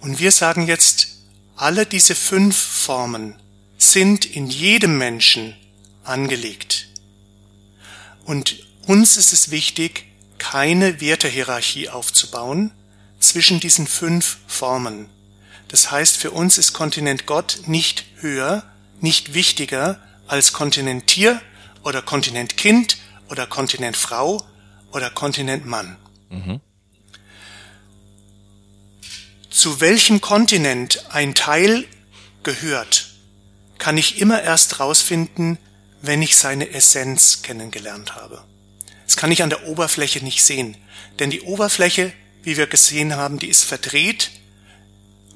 Und 0.00 0.18
wir 0.18 0.32
sagen 0.32 0.66
jetzt, 0.66 1.08
alle 1.56 1.86
diese 1.86 2.14
fünf 2.14 2.56
Formen 2.56 3.34
sind 3.76 4.24
in 4.24 4.46
jedem 4.46 4.98
Menschen 4.98 5.54
angelegt. 6.04 6.88
Und 8.24 8.66
uns 8.86 9.16
ist 9.16 9.32
es 9.32 9.50
wichtig, 9.50 10.06
keine 10.38 11.00
Wertehierarchie 11.00 11.90
aufzubauen 11.90 12.72
zwischen 13.18 13.60
diesen 13.60 13.86
fünf 13.86 14.38
Formen. 14.46 15.08
Das 15.68 15.90
heißt, 15.90 16.16
für 16.16 16.30
uns 16.30 16.58
ist 16.58 16.72
Kontinent 16.72 17.26
Gott 17.26 17.60
nicht 17.66 18.04
höher, 18.16 18.64
nicht 19.00 19.34
wichtiger 19.34 20.00
als 20.26 20.52
Kontinent 20.52 21.06
Tier 21.06 21.40
oder 21.84 22.02
Kontinent 22.02 22.56
Kind 22.56 22.96
oder 23.28 23.46
Kontinent 23.46 23.96
Frau 23.96 24.42
oder 24.92 25.10
Kontinent 25.10 25.66
Mann. 25.66 25.96
Mhm. 26.30 26.60
Zu 29.60 29.78
welchem 29.82 30.22
Kontinent 30.22 31.04
ein 31.10 31.34
Teil 31.34 31.84
gehört, 32.42 33.10
kann 33.76 33.98
ich 33.98 34.18
immer 34.18 34.40
erst 34.42 34.80
rausfinden, 34.80 35.58
wenn 36.00 36.22
ich 36.22 36.38
seine 36.38 36.70
Essenz 36.70 37.42
kennengelernt 37.42 38.16
habe. 38.16 38.42
Das 39.04 39.18
kann 39.18 39.30
ich 39.30 39.42
an 39.42 39.50
der 39.50 39.66
Oberfläche 39.66 40.24
nicht 40.24 40.42
sehen, 40.42 40.78
denn 41.18 41.28
die 41.28 41.42
Oberfläche, 41.42 42.10
wie 42.42 42.56
wir 42.56 42.68
gesehen 42.68 43.16
haben, 43.16 43.38
die 43.38 43.48
ist 43.48 43.64
verdreht, 43.64 44.30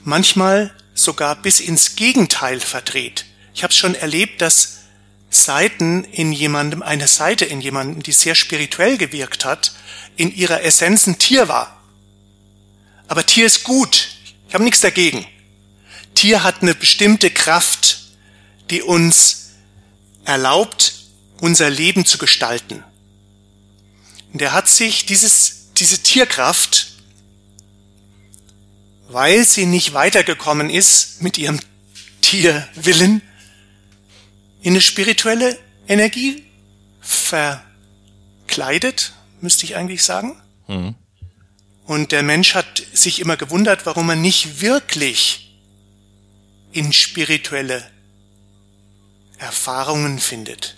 manchmal 0.05 0.75
sogar 0.95 1.37
bis 1.37 1.61
ins 1.61 1.95
Gegenteil 1.95 2.61
verdreht. 2.61 3.27
Ich 3.53 3.63
habe 3.63 3.75
schon 3.75 3.95
erlebt, 3.95 4.41
dass 4.41 4.85
Seiten 5.29 6.03
in 6.03 6.33
jemandem, 6.33 6.83
eine 6.83 7.09
Seite 7.09 7.45
in 7.45 7.61
jemandem, 7.61 8.03
die 8.03 8.13
sehr 8.13 8.37
spirituell 8.37 8.97
gewirkt 8.97 9.45
hat, 9.45 9.75
in 10.17 10.35
ihrer 10.35 10.63
Essenz 10.63 11.07
ein 11.07 11.19
Tier 11.19 11.49
war. 11.49 11.84
Aber 13.09 13.27
Tier 13.27 13.47
ist 13.47 13.65
gut. 13.65 14.09
Ich 14.49 14.55
habe 14.55 14.65
nichts 14.65 14.81
dagegen. 14.81 15.27
Tier 16.15 16.43
hat 16.43 16.63
eine 16.63 16.75
bestimmte 16.75 17.31
Kraft, 17.31 17.99
die 18.71 18.81
uns 18.83 19.51
erlaubt, 20.25 20.95
unser 21.41 21.71
Leben 21.71 22.07
zu 22.07 22.19
gestalten. 22.19 22.85
Und 24.33 24.41
er 24.41 24.53
hat 24.53 24.69
sich 24.69 25.07
dieses, 25.07 25.73
diese 25.77 26.03
Tierkraft, 26.03 26.93
weil 29.09 29.45
sie 29.45 29.67
nicht 29.67 29.95
weitergekommen 29.95 30.71
ist 30.71 31.23
mit 31.23 31.39
ihrem 31.39 31.61
Tierwillen, 32.21 33.23
in 34.63 34.73
eine 34.73 34.81
spirituelle 34.81 35.57
Energie 35.87 36.45
verkleidet, 37.01 39.13
müsste 39.41 39.67
ich 39.67 39.77
eigentlich 39.77 40.03
sagen. 40.03 40.41
Mhm. 40.67 40.97
Und 41.87 42.13
der 42.13 42.23
Mensch 42.23 42.55
hat 42.55 42.83
sich 42.93 43.21
immer 43.21 43.37
gewundert, 43.37 43.85
warum 43.85 44.09
er 44.09 44.17
nicht 44.17 44.61
wirklich 44.61 45.55
in 46.73 46.93
spirituelle 46.93 47.89
Erfahrungen 49.39 50.19
findet, 50.19 50.77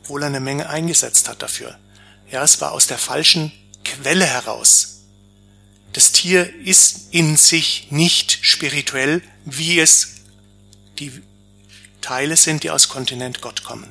obwohl 0.00 0.22
er 0.22 0.26
eine 0.26 0.40
Menge 0.40 0.68
eingesetzt 0.68 1.28
hat 1.28 1.42
dafür. 1.42 1.78
Ja, 2.30 2.42
es 2.42 2.60
war 2.60 2.72
aus 2.72 2.86
der 2.86 2.98
falschen 2.98 3.52
Quelle 3.84 4.26
heraus. 4.26 5.02
Das 5.92 6.12
Tier 6.12 6.52
ist 6.64 7.08
in 7.12 7.36
sich 7.36 7.88
nicht 7.90 8.38
spirituell, 8.42 9.22
wie 9.44 9.78
es 9.78 10.22
die 10.98 11.12
Teile 12.00 12.36
sind, 12.36 12.62
die 12.64 12.70
aus 12.70 12.88
Kontinent 12.88 13.42
Gott 13.42 13.62
kommen. 13.62 13.90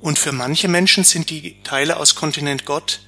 Und 0.00 0.18
für 0.18 0.32
manche 0.32 0.68
Menschen 0.68 1.02
sind 1.02 1.30
die 1.30 1.56
Teile 1.62 1.96
aus 1.96 2.14
Kontinent 2.14 2.66
Gott 2.66 3.00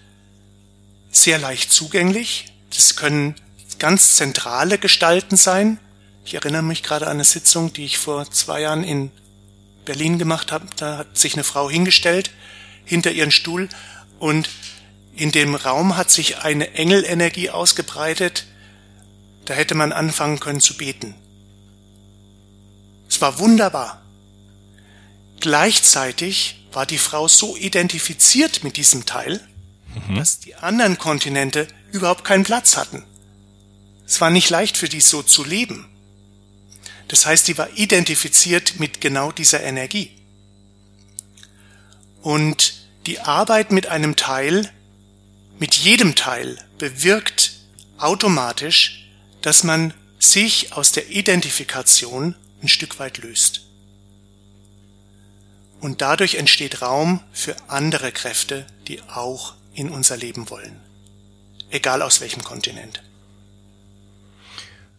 sehr 1.22 1.38
leicht 1.38 1.72
zugänglich. 1.72 2.52
Das 2.74 2.96
können 2.96 3.34
ganz 3.78 4.16
zentrale 4.16 4.78
Gestalten 4.78 5.36
sein. 5.36 5.78
Ich 6.24 6.34
erinnere 6.34 6.62
mich 6.62 6.82
gerade 6.82 7.06
an 7.06 7.12
eine 7.12 7.24
Sitzung, 7.24 7.72
die 7.72 7.84
ich 7.84 7.98
vor 7.98 8.30
zwei 8.30 8.60
Jahren 8.62 8.84
in 8.84 9.10
Berlin 9.84 10.18
gemacht 10.18 10.52
habe. 10.52 10.66
Da 10.76 10.98
hat 10.98 11.18
sich 11.18 11.34
eine 11.34 11.44
Frau 11.44 11.70
hingestellt 11.70 12.30
hinter 12.84 13.12
ihren 13.12 13.30
Stuhl 13.30 13.68
und 14.18 14.48
in 15.14 15.32
dem 15.32 15.54
Raum 15.54 15.96
hat 15.96 16.10
sich 16.10 16.38
eine 16.38 16.74
Engelenergie 16.74 17.50
ausgebreitet. 17.50 18.44
Da 19.46 19.54
hätte 19.54 19.74
man 19.74 19.92
anfangen 19.92 20.40
können 20.40 20.60
zu 20.60 20.76
beten. 20.76 21.14
Es 23.08 23.20
war 23.20 23.38
wunderbar. 23.38 24.02
Gleichzeitig 25.40 26.66
war 26.72 26.86
die 26.86 26.98
Frau 26.98 27.28
so 27.28 27.56
identifiziert 27.56 28.64
mit 28.64 28.76
diesem 28.76 29.06
Teil, 29.06 29.40
mhm. 30.08 30.16
dass 30.16 30.40
die 30.40 30.54
anderen 30.54 30.98
Kontinente 30.98 31.68
überhaupt 31.92 32.24
keinen 32.24 32.44
Platz 32.44 32.76
hatten. 32.76 33.04
Es 34.06 34.20
war 34.20 34.30
nicht 34.30 34.50
leicht 34.50 34.76
für 34.76 34.88
die 34.88 35.00
so 35.00 35.22
zu 35.22 35.44
leben. 35.44 35.88
Das 37.08 37.26
heißt, 37.26 37.48
die 37.48 37.58
war 37.58 37.68
identifiziert 37.76 38.78
mit 38.78 39.00
genau 39.00 39.32
dieser 39.32 39.62
Energie. 39.62 40.10
Und 42.22 42.74
die 43.06 43.20
Arbeit 43.20 43.70
mit 43.70 43.86
einem 43.86 44.16
Teil, 44.16 44.70
mit 45.58 45.74
jedem 45.74 46.14
Teil, 46.14 46.58
bewirkt 46.78 47.52
automatisch, 47.98 49.08
dass 49.42 49.62
man 49.62 49.94
sich 50.18 50.72
aus 50.72 50.92
der 50.92 51.10
Identifikation 51.10 52.34
ein 52.62 52.68
Stück 52.68 52.98
weit 52.98 53.18
löst. 53.18 53.62
Und 55.80 56.00
dadurch 56.00 56.34
entsteht 56.34 56.82
Raum 56.82 57.20
für 57.32 57.54
andere 57.68 58.10
Kräfte, 58.10 58.66
die 58.88 59.02
auch 59.02 59.54
in 59.76 59.90
unser 59.90 60.16
Leben 60.16 60.50
wollen. 60.50 60.80
Egal 61.70 62.02
aus 62.02 62.20
welchem 62.20 62.42
Kontinent. 62.42 63.02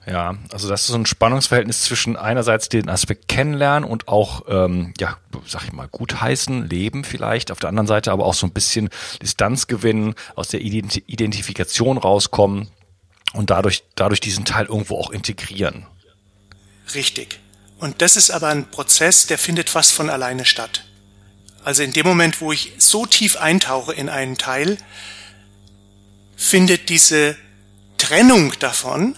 Ja, 0.06 0.38
also 0.54 0.70
das 0.70 0.82
ist 0.82 0.88
so 0.88 0.96
ein 0.96 1.06
Spannungsverhältnis 1.06 1.82
zwischen 1.82 2.16
einerseits 2.16 2.70
den 2.70 2.88
Aspekt 2.88 3.28
kennenlernen 3.28 3.90
und 3.90 4.08
auch, 4.08 4.44
ähm, 4.48 4.94
ja, 5.00 5.18
sag 5.46 5.66
ich 5.66 5.74
mal, 5.74 5.90
gutheißen, 5.90 6.70
leben 6.70 7.04
vielleicht, 7.04 7.52
auf 7.52 7.60
der 7.60 7.68
anderen 7.68 7.88
Seite 7.88 8.14
aber 8.14 8.26
auch 8.26 8.34
so 8.34 8.48
ein 8.48 8.54
bisschen 8.54 8.90
Distanz 9.22 9.68
gewinnen, 9.68 10.16
aus 10.36 10.48
der 10.48 10.62
Identifikation 10.62 11.98
rauskommen 11.98 12.70
und 13.34 13.50
dadurch, 13.50 13.84
dadurch 13.96 14.22
diesen 14.22 14.46
Teil 14.46 14.68
irgendwo 14.68 14.98
auch 14.98 15.10
integrieren. 15.10 15.86
Richtig. 16.96 17.42
Und 17.80 18.02
das 18.02 18.16
ist 18.16 18.32
aber 18.32 18.48
ein 18.48 18.72
Prozess, 18.72 19.28
der 19.28 19.38
findet 19.38 19.70
fast 19.70 19.92
von 19.92 20.10
alleine 20.10 20.46
statt. 20.46 20.87
Also 21.68 21.84
in 21.84 21.92
dem 21.92 22.06
Moment, 22.06 22.40
wo 22.40 22.54
ich 22.54 22.72
so 22.78 23.06
tief 23.06 23.36
eintauche 23.36 23.92
in 23.92 24.08
einen 24.08 24.38
Teil, 24.38 24.78
findet 26.38 26.88
diese 26.88 27.36
Trennung 27.98 28.54
davon, 28.60 29.18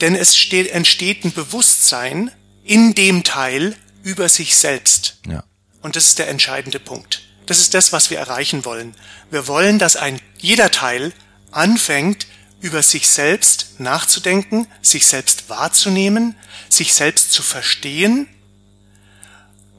denn 0.00 0.14
es 0.14 0.36
steht, 0.36 0.70
entsteht 0.70 1.24
ein 1.24 1.32
Bewusstsein 1.32 2.30
in 2.62 2.94
dem 2.94 3.24
Teil 3.24 3.74
über 4.04 4.28
sich 4.28 4.56
selbst. 4.56 5.18
Ja. 5.26 5.42
Und 5.82 5.96
das 5.96 6.06
ist 6.06 6.20
der 6.20 6.28
entscheidende 6.28 6.78
Punkt. 6.78 7.22
Das 7.46 7.58
ist 7.58 7.74
das, 7.74 7.92
was 7.92 8.10
wir 8.10 8.18
erreichen 8.20 8.64
wollen. 8.64 8.94
Wir 9.32 9.48
wollen, 9.48 9.80
dass 9.80 9.96
ein 9.96 10.20
jeder 10.38 10.70
Teil 10.70 11.12
anfängt, 11.50 12.28
über 12.60 12.84
sich 12.84 13.08
selbst 13.08 13.80
nachzudenken, 13.80 14.68
sich 14.82 15.04
selbst 15.04 15.48
wahrzunehmen, 15.48 16.36
sich 16.68 16.94
selbst 16.94 17.32
zu 17.32 17.42
verstehen 17.42 18.28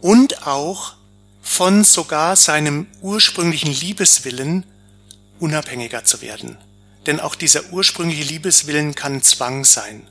und 0.01 0.45
auch 0.45 0.95
von 1.51 1.83
sogar 1.83 2.37
seinem 2.37 2.87
ursprünglichen 3.01 3.73
Liebeswillen 3.73 4.65
unabhängiger 5.37 6.05
zu 6.05 6.21
werden. 6.21 6.57
Denn 7.05 7.19
auch 7.19 7.35
dieser 7.35 7.73
ursprüngliche 7.73 8.23
Liebeswillen 8.23 8.95
kann 8.95 9.21
Zwang 9.21 9.65
sein. 9.65 10.07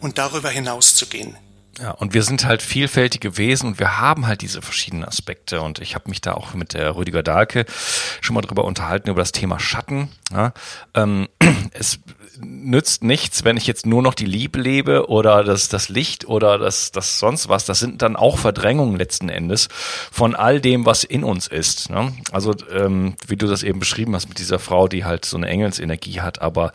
Und 0.00 0.18
darüber 0.18 0.50
hinaus 0.50 0.96
zu 0.96 1.06
gehen. 1.06 1.36
Ja, 1.78 1.92
und 1.92 2.12
wir 2.12 2.24
sind 2.24 2.44
halt 2.44 2.60
vielfältige 2.60 3.36
Wesen 3.36 3.68
und 3.68 3.78
wir 3.78 3.98
haben 3.98 4.26
halt 4.26 4.42
diese 4.42 4.62
verschiedenen 4.62 5.04
Aspekte. 5.04 5.60
Und 5.60 5.78
ich 5.78 5.94
habe 5.94 6.08
mich 6.10 6.20
da 6.20 6.34
auch 6.34 6.54
mit 6.54 6.74
der 6.74 6.96
Rüdiger 6.96 7.22
Dahlke 7.22 7.64
schon 8.20 8.34
mal 8.34 8.42
drüber 8.42 8.64
unterhalten, 8.64 9.10
über 9.10 9.22
das 9.22 9.32
Thema 9.32 9.60
Schatten. 9.60 10.08
Ja, 10.32 10.52
ähm, 10.94 11.28
es 11.72 12.00
nützt 12.40 13.04
nichts, 13.04 13.44
wenn 13.44 13.56
ich 13.56 13.66
jetzt 13.66 13.86
nur 13.86 14.02
noch 14.02 14.14
die 14.14 14.26
Liebe 14.26 14.60
lebe 14.60 15.08
oder 15.08 15.44
das, 15.44 15.68
das 15.68 15.88
Licht 15.88 16.26
oder 16.26 16.58
das, 16.58 16.90
das 16.92 17.18
sonst 17.18 17.48
was. 17.48 17.64
Das 17.64 17.78
sind 17.78 18.02
dann 18.02 18.16
auch 18.16 18.38
Verdrängungen 18.38 18.96
letzten 18.96 19.28
Endes 19.28 19.68
von 20.10 20.34
all 20.34 20.60
dem, 20.60 20.86
was 20.86 21.04
in 21.04 21.24
uns 21.24 21.46
ist. 21.46 21.90
Ne? 21.90 22.12
Also 22.32 22.54
ähm, 22.72 23.14
wie 23.26 23.36
du 23.36 23.46
das 23.46 23.62
eben 23.62 23.78
beschrieben 23.78 24.14
hast 24.14 24.28
mit 24.28 24.38
dieser 24.38 24.58
Frau, 24.58 24.88
die 24.88 25.04
halt 25.04 25.24
so 25.24 25.36
eine 25.36 25.48
Engelsenergie 25.48 26.20
hat, 26.20 26.40
aber 26.40 26.72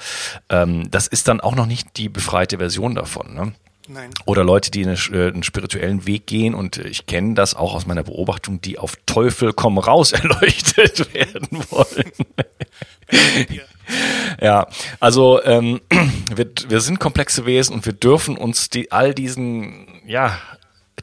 ähm, 0.50 0.90
das 0.92 1.08
ist 1.08 1.28
dann 1.28 1.42
auch 1.42 1.56
noch 1.56 1.66
nicht 1.66 1.98
die 1.98 2.10
befreite 2.10 2.58
Version 2.58 2.96
davon. 2.96 3.34
Ne? 3.34 3.54
Nein. 3.92 4.12
Oder 4.26 4.44
Leute, 4.44 4.70
die 4.70 4.86
eine, 4.86 4.94
äh, 4.94 5.32
einen 5.32 5.42
spirituellen 5.42 6.06
Weg 6.06 6.28
gehen 6.28 6.54
und 6.54 6.78
ich 6.78 7.08
kenne 7.08 7.34
das 7.34 7.56
auch 7.56 7.74
aus 7.74 7.88
meiner 7.88 8.04
Beobachtung, 8.04 8.62
die 8.62 8.78
auf 8.78 8.96
Teufel 9.08 9.52
komm 9.52 9.80
raus 9.80 10.12
erleuchtet 10.14 11.12
werden 11.14 11.48
wollen. 11.72 12.12
ja, 14.42 14.68
also 15.00 15.44
ähm, 15.44 15.82
wir, 16.36 16.50
wir 16.68 16.82
sind 16.82 17.00
komplexe 17.00 17.46
Wesen 17.46 17.74
und 17.74 17.86
wir 17.86 17.94
dürfen 17.94 18.38
uns 18.38 18.70
die, 18.70 18.92
all 18.92 19.14
diesen, 19.14 19.88
ja, 20.06 20.38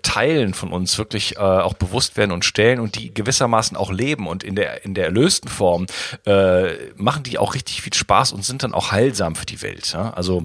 Teilen 0.03 0.55
von 0.55 0.73
uns 0.73 0.99
wirklich 0.99 1.37
äh, 1.37 1.41
auch 1.41 1.75
bewusst 1.75 2.17
werden 2.17 2.31
und 2.31 2.45
stellen 2.45 2.81
und 2.81 2.97
die 2.97 3.13
gewissermaßen 3.13 3.77
auch 3.77 3.91
leben 3.91 4.27
und 4.27 4.45
in 4.45 4.55
der 4.55 4.85
in 4.85 4.95
der 4.95 5.07
erlösten 5.07 5.49
Form 5.49 5.87
äh, 6.27 6.75
machen 6.97 7.23
die 7.23 7.39
auch 7.39 7.55
richtig 7.55 7.83
viel 7.83 7.95
Spaß 7.95 8.33
und 8.33 8.45
sind 8.45 8.63
dann 8.63 8.75
auch 8.75 8.93
heilsam 8.93 9.35
für 9.35 9.47
die 9.47 9.63
Welt. 9.63 9.93
Ja? 9.93 10.11
Also 10.11 10.45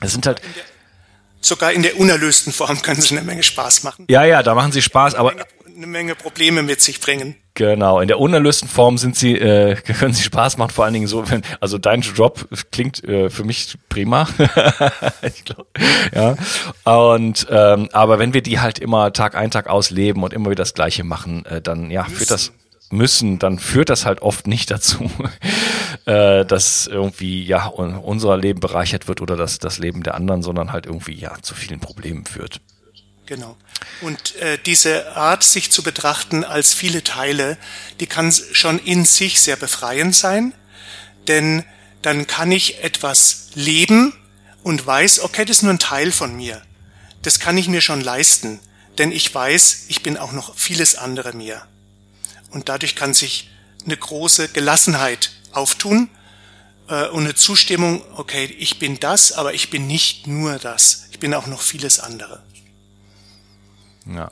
es 0.00 0.12
sind 0.12 0.26
halt 0.26 0.40
sogar 1.40 1.72
in 1.72 1.82
der 1.82 1.98
unerlösten 1.98 2.52
Form 2.52 2.82
können 2.82 3.00
sie 3.00 3.16
eine 3.16 3.24
Menge 3.24 3.42
Spaß 3.42 3.82
machen. 3.82 4.06
Ja, 4.08 4.24
ja, 4.24 4.42
da 4.42 4.54
machen 4.54 4.72
sie 4.72 4.82
Spaß, 4.82 5.14
aber 5.14 5.34
eine 5.80 5.86
Menge 5.86 6.14
Probleme 6.14 6.62
mit 6.62 6.80
sich 6.80 7.00
bringen. 7.00 7.36
Genau, 7.54 8.00
in 8.00 8.08
der 8.08 8.20
unerlösten 8.20 8.68
Form 8.68 8.98
sind 8.98 9.16
sie, 9.16 9.34
äh, 9.36 9.74
können 9.98 10.12
sie 10.12 10.22
Spaß 10.22 10.58
machen, 10.58 10.70
vor 10.70 10.84
allen 10.84 10.94
Dingen 10.94 11.06
so, 11.06 11.30
wenn, 11.30 11.42
also 11.60 11.78
dein 11.78 12.02
Job 12.02 12.46
klingt 12.70 13.02
äh, 13.04 13.30
für 13.30 13.44
mich 13.44 13.78
prima. 13.88 14.28
ich 15.22 15.44
glaub, 15.44 15.66
ja. 16.14 16.36
Und 16.84 17.46
ähm, 17.50 17.88
aber 17.92 18.18
wenn 18.18 18.34
wir 18.34 18.42
die 18.42 18.60
halt 18.60 18.78
immer 18.78 19.12
Tag 19.12 19.34
ein, 19.34 19.50
Tag 19.50 19.68
aus 19.68 19.90
leben 19.90 20.22
und 20.22 20.34
immer 20.34 20.50
wieder 20.50 20.62
das 20.62 20.74
Gleiche 20.74 21.02
machen, 21.02 21.46
äh, 21.46 21.62
dann 21.62 21.90
ja, 21.90 22.04
führt 22.04 22.30
das 22.30 22.52
müssen, 22.90 23.38
dann 23.38 23.58
führt 23.58 23.88
das 23.88 24.04
halt 24.04 24.20
oft 24.20 24.46
nicht 24.46 24.70
dazu, 24.70 25.10
äh, 26.04 26.44
dass 26.44 26.86
irgendwie 26.86 27.42
ja 27.44 27.66
unser 27.66 28.36
Leben 28.36 28.60
bereichert 28.60 29.08
wird 29.08 29.20
oder 29.22 29.36
das, 29.36 29.58
das 29.58 29.78
Leben 29.78 30.02
der 30.02 30.14
anderen, 30.14 30.42
sondern 30.42 30.72
halt 30.72 30.86
irgendwie 30.86 31.14
ja 31.14 31.34
zu 31.40 31.54
vielen 31.54 31.80
Problemen 31.80 32.26
führt. 32.26 32.60
Genau. 33.30 33.56
Und 34.00 34.34
äh, 34.36 34.58
diese 34.58 35.14
Art, 35.14 35.44
sich 35.44 35.70
zu 35.70 35.84
betrachten 35.84 36.42
als 36.42 36.74
viele 36.74 37.04
Teile, 37.04 37.58
die 38.00 38.08
kann 38.08 38.32
schon 38.32 38.80
in 38.80 39.04
sich 39.04 39.40
sehr 39.40 39.54
befreiend 39.54 40.16
sein, 40.16 40.52
denn 41.28 41.64
dann 42.02 42.26
kann 42.26 42.50
ich 42.50 42.82
etwas 42.82 43.50
leben 43.54 44.12
und 44.64 44.84
weiß, 44.84 45.20
okay, 45.20 45.44
das 45.44 45.58
ist 45.58 45.62
nur 45.62 45.72
ein 45.72 45.78
Teil 45.78 46.10
von 46.10 46.34
mir. 46.34 46.60
Das 47.22 47.38
kann 47.38 47.56
ich 47.56 47.68
mir 47.68 47.80
schon 47.80 48.00
leisten, 48.00 48.58
denn 48.98 49.12
ich 49.12 49.32
weiß, 49.32 49.84
ich 49.86 50.02
bin 50.02 50.16
auch 50.16 50.32
noch 50.32 50.56
vieles 50.56 50.96
andere 50.96 51.32
mir. 51.32 51.62
Und 52.50 52.68
dadurch 52.68 52.96
kann 52.96 53.14
sich 53.14 53.48
eine 53.84 53.96
große 53.96 54.48
Gelassenheit 54.48 55.30
auftun 55.52 56.10
äh, 56.88 57.06
und 57.06 57.26
eine 57.26 57.36
Zustimmung, 57.36 58.02
okay, 58.16 58.46
ich 58.58 58.80
bin 58.80 58.98
das, 58.98 59.30
aber 59.30 59.54
ich 59.54 59.70
bin 59.70 59.86
nicht 59.86 60.26
nur 60.26 60.58
das. 60.58 61.06
Ich 61.12 61.20
bin 61.20 61.32
auch 61.32 61.46
noch 61.46 61.62
vieles 61.62 62.00
andere. 62.00 62.42
Ja. 64.06 64.30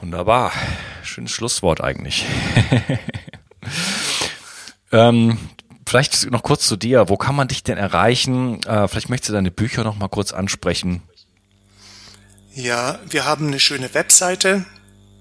Wunderbar. 0.00 0.52
Schönes 1.02 1.30
Schlusswort 1.30 1.80
eigentlich. 1.80 2.26
ähm, 4.92 5.38
vielleicht 5.86 6.30
noch 6.30 6.42
kurz 6.42 6.66
zu 6.66 6.76
dir. 6.76 7.08
Wo 7.08 7.16
kann 7.16 7.36
man 7.36 7.48
dich 7.48 7.62
denn 7.62 7.78
erreichen? 7.78 8.62
Äh, 8.64 8.88
vielleicht 8.88 9.08
möchtest 9.08 9.30
du 9.30 9.34
deine 9.34 9.50
Bücher 9.50 9.84
noch 9.84 9.96
mal 9.96 10.08
kurz 10.08 10.32
ansprechen. 10.32 11.02
Ja, 12.54 12.98
wir 13.08 13.24
haben 13.24 13.46
eine 13.46 13.60
schöne 13.60 13.94
Webseite. 13.94 14.66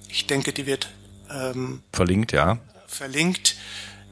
Ich 0.09 0.27
denke, 0.27 0.51
die 0.51 0.65
wird 0.65 0.89
ähm, 1.29 1.81
verlinkt, 1.93 2.33
ja. 2.33 2.57
Verlinkt 2.87 3.55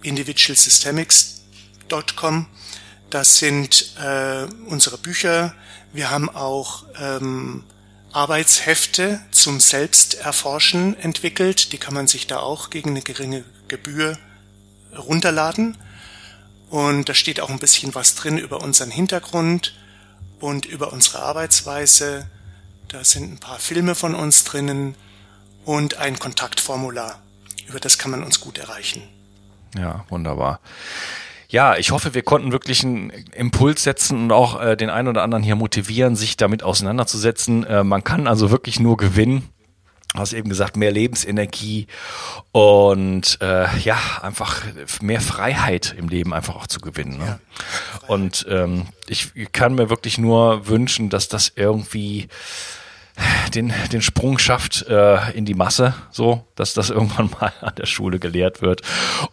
individualsystemics.com. 0.04 2.47
Das 3.10 3.39
sind 3.39 3.95
äh, 4.02 4.45
unsere 4.68 4.97
Bücher. 4.97 5.54
Wir 5.91 6.10
haben 6.12 6.30
auch 6.30 6.86
ähm, 7.00 7.64
Arbeitshefte 8.12 9.22
zum 9.32 9.60
Selbsterforschen 9.60 10.97
entwickelt. 10.99 11.72
Die 11.72 11.78
kann 11.78 11.93
man 11.93 12.07
sich 12.07 12.28
da 12.28 12.39
auch 12.39 12.70
gegen 12.70 12.91
eine 12.91 13.01
geringe 13.01 13.43
Gebühr 13.68 14.18
runterladen. 14.97 15.78
Und 16.70 17.10
da 17.10 17.14
steht 17.14 17.39
auch 17.39 17.49
ein 17.49 17.60
bisschen 17.60 17.95
was 17.95 18.16
drin 18.16 18.38
über 18.38 18.62
unseren 18.62 18.91
Hintergrund 18.91 19.76
und 20.39 20.66
über 20.66 20.93
unsere 20.93 21.20
Arbeitsweise. 21.20 22.30
Da 22.88 23.03
sind 23.03 23.34
ein 23.34 23.39
paar 23.39 23.60
Filme 23.60 23.95
von 23.95 24.16
uns 24.16 24.43
drinnen 24.43 24.95
und 25.66 25.97
ein 25.97 26.18
Kontaktformular. 26.18 27.22
Über 27.68 27.80
das 27.80 27.97
kann 27.97 28.12
man 28.12 28.24
uns 28.24 28.39
gut 28.39 28.57
erreichen. 28.57 29.03
Ja, 29.78 30.05
wunderbar. 30.10 30.60
Ja, 31.52 31.78
ich 31.78 31.89
hoffe, 31.89 32.14
wir 32.14 32.22
konnten 32.22 32.52
wirklich 32.52 32.84
einen 32.84 33.10
Impuls 33.10 33.84
setzen 33.84 34.24
und 34.24 34.32
auch 34.32 34.62
äh, 34.62 34.78
den 34.78 34.91
einen 34.91 35.08
oder 35.08 35.24
anderen 35.24 35.43
hier 35.43 35.56
motivieren, 35.56 36.16
sich 36.16 36.38
damit 36.38 36.62
auseinanderzusetzen. 36.62 37.64
Äh, 37.64 37.84
man 37.84 38.04
kann 38.04 38.28
also 38.28 38.52
wirklich 38.52 38.80
nur 38.80 38.97
gewinnen. 38.97 39.50
Du 40.14 40.20
hast 40.20 40.34
eben 40.34 40.50
gesagt, 40.50 40.78
mehr 40.78 40.91
Lebensenergie 40.91 41.88
und 42.52 43.39
äh, 43.41 43.66
ja, 43.80 43.97
einfach 44.22 44.64
mehr 45.02 45.22
Freiheit 45.22 45.95
im 45.97 46.08
Leben 46.08 46.34
einfach 46.34 46.56
auch 46.56 46.68
zu 46.68 46.80
gewinnen. 46.80 47.18
Ne? 47.18 47.26
Ja, 47.26 48.08
und 48.08 48.45
ähm, 48.50 48.88
ich 49.08 49.32
kann 49.52 49.76
mir 49.76 49.89
wirklich 49.89 50.18
nur 50.18 50.68
wünschen, 50.68 51.10
dass 51.10 51.30
das 51.30 51.52
irgendwie 51.56 52.28
den, 53.53 53.74
den 53.91 54.01
Sprung 54.01 54.38
schafft 54.38 54.88
äh, 54.88 55.32
in 55.32 55.45
die 55.45 55.53
Masse, 55.53 55.93
so, 56.11 56.45
dass 56.55 56.74
das 56.74 56.89
irgendwann 56.89 57.30
mal 57.39 57.53
an 57.61 57.76
der 57.76 57.86
Schule 57.86 58.20
gelehrt 58.20 58.61
wird 58.61 58.82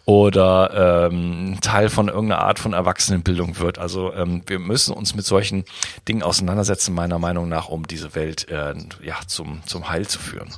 oder 0.05 1.09
ähm, 1.09 1.59
Teil 1.61 1.89
von 1.89 2.07
irgendeiner 2.07 2.41
Art 2.41 2.59
von 2.59 2.73
Erwachsenenbildung 2.73 3.59
wird. 3.59 3.77
Also 3.77 4.13
ähm, 4.13 4.43
wir 4.47 4.59
müssen 4.59 4.93
uns 4.93 5.15
mit 5.15 5.25
solchen 5.25 5.65
Dingen 6.07 6.23
auseinandersetzen, 6.23 6.93
meiner 6.93 7.19
Meinung 7.19 7.49
nach, 7.49 7.69
um 7.69 7.87
diese 7.87 8.15
Welt 8.15 8.49
äh, 8.49 8.73
ja, 9.03 9.17
zum, 9.27 9.61
zum 9.65 9.89
Heil 9.89 10.07
zu 10.07 10.19
führen. 10.19 10.53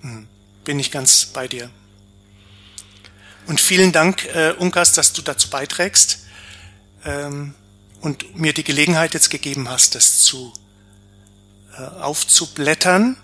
Hm. 0.00 0.26
Bin 0.64 0.78
ich 0.78 0.90
ganz 0.90 1.26
bei 1.26 1.48
dir. 1.48 1.70
Und 3.46 3.60
vielen 3.60 3.92
Dank, 3.92 4.26
äh, 4.34 4.52
Unkas, 4.52 4.92
dass 4.92 5.12
du 5.12 5.22
dazu 5.22 5.50
beiträgst 5.50 6.26
ähm, 7.04 7.54
und 8.00 8.36
mir 8.36 8.52
die 8.52 8.64
Gelegenheit 8.64 9.14
jetzt 9.14 9.30
gegeben 9.30 9.68
hast, 9.68 9.94
das 9.94 10.20
zu 10.20 10.52
aufzublättern 12.00 13.16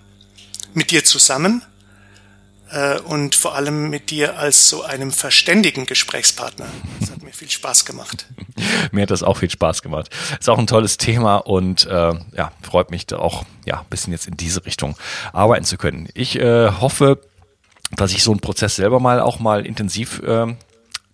mit 0.75 0.91
dir 0.91 1.05
zusammen 1.05 1.63
äh, 2.71 2.99
und 3.01 3.35
vor 3.35 3.55
allem 3.55 3.91
mit 3.91 4.11
dir 4.11 4.39
als 4.39 4.69
so 4.69 4.83
einem 4.83 5.13
verständigen 5.13 5.87
Gesprächspartner. 5.87 6.67
Das 7.01 7.11
hat 7.11 7.23
mir 7.23 7.33
viel 7.33 7.51
Spaß 7.51 7.85
gemacht. 7.85 8.27
mir 8.93 9.03
hat 9.03 9.11
das 9.11 9.23
auch 9.23 9.39
viel 9.39 9.51
Spaß 9.51 9.83
gemacht. 9.83 10.11
Ist 10.39 10.49
auch 10.49 10.59
ein 10.59 10.67
tolles 10.67 10.99
Thema 10.99 11.37
und 11.37 11.87
äh, 11.87 12.15
ja, 12.37 12.53
freut 12.63 12.91
mich 12.91 13.07
da 13.07 13.19
auch 13.19 13.45
ja, 13.65 13.81
ein 13.81 13.87
bisschen 13.89 14.13
jetzt 14.13 14.27
in 14.27 14.37
diese 14.37 14.65
Richtung 14.67 14.97
arbeiten 15.33 15.65
zu 15.65 15.77
können. 15.77 16.09
Ich 16.15 16.37
äh, 16.39 16.71
hoffe, 16.71 17.21
dass 17.93 18.13
ich 18.13 18.23
so 18.23 18.33
einen 18.33 18.41
Prozess 18.41 18.77
selber 18.77 19.01
mal 19.01 19.21
auch 19.21 19.39
mal 19.39 19.65
intensiv 19.65 20.21
äh, 20.23 20.55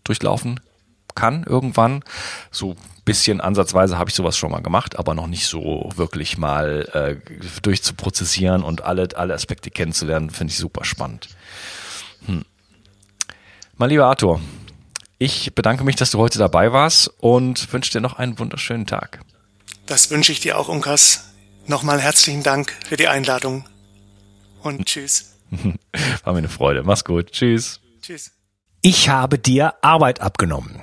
durchlaufen 0.04 0.60
kann 1.14 1.44
irgendwann. 1.44 2.04
So 2.50 2.76
bisschen 3.04 3.40
ansatzweise 3.40 3.98
habe 3.98 4.10
ich 4.10 4.14
sowas 4.14 4.36
schon 4.36 4.52
mal 4.52 4.62
gemacht, 4.62 4.98
aber 4.98 5.14
noch 5.14 5.26
nicht 5.26 5.46
so 5.46 5.90
wirklich 5.96 6.38
mal 6.38 6.88
äh, 6.92 7.32
durchzuprozessieren 7.62 8.62
und 8.62 8.82
alle, 8.82 9.08
alle 9.16 9.34
Aspekte 9.34 9.70
kennenzulernen, 9.70 10.30
finde 10.30 10.52
ich 10.52 10.58
super 10.58 10.84
spannend. 10.84 11.28
Hm. 12.26 12.44
Mein 13.76 13.90
lieber 13.90 14.06
Arthur, 14.06 14.40
ich 15.18 15.54
bedanke 15.54 15.82
mich, 15.84 15.96
dass 15.96 16.12
du 16.12 16.18
heute 16.18 16.38
dabei 16.38 16.72
warst 16.72 17.08
und 17.18 17.72
wünsche 17.72 17.92
dir 17.92 18.00
noch 18.00 18.14
einen 18.14 18.38
wunderschönen 18.38 18.86
Tag. 18.86 19.20
Das 19.86 20.10
wünsche 20.10 20.32
ich 20.32 20.40
dir 20.40 20.58
auch, 20.58 20.68
Unkas. 20.68 21.32
Nochmal 21.66 22.00
herzlichen 22.00 22.42
Dank 22.42 22.72
für 22.86 22.96
die 22.96 23.08
Einladung 23.08 23.64
und 24.62 24.86
tschüss. 24.86 25.36
War 26.24 26.32
mir 26.32 26.38
eine 26.38 26.48
Freude. 26.48 26.82
Mach's 26.82 27.04
gut. 27.04 27.32
Tschüss. 27.32 27.80
Tschüss. 28.00 28.32
Ich 28.80 29.08
habe 29.08 29.38
dir 29.38 29.74
Arbeit 29.82 30.20
abgenommen. 30.20 30.82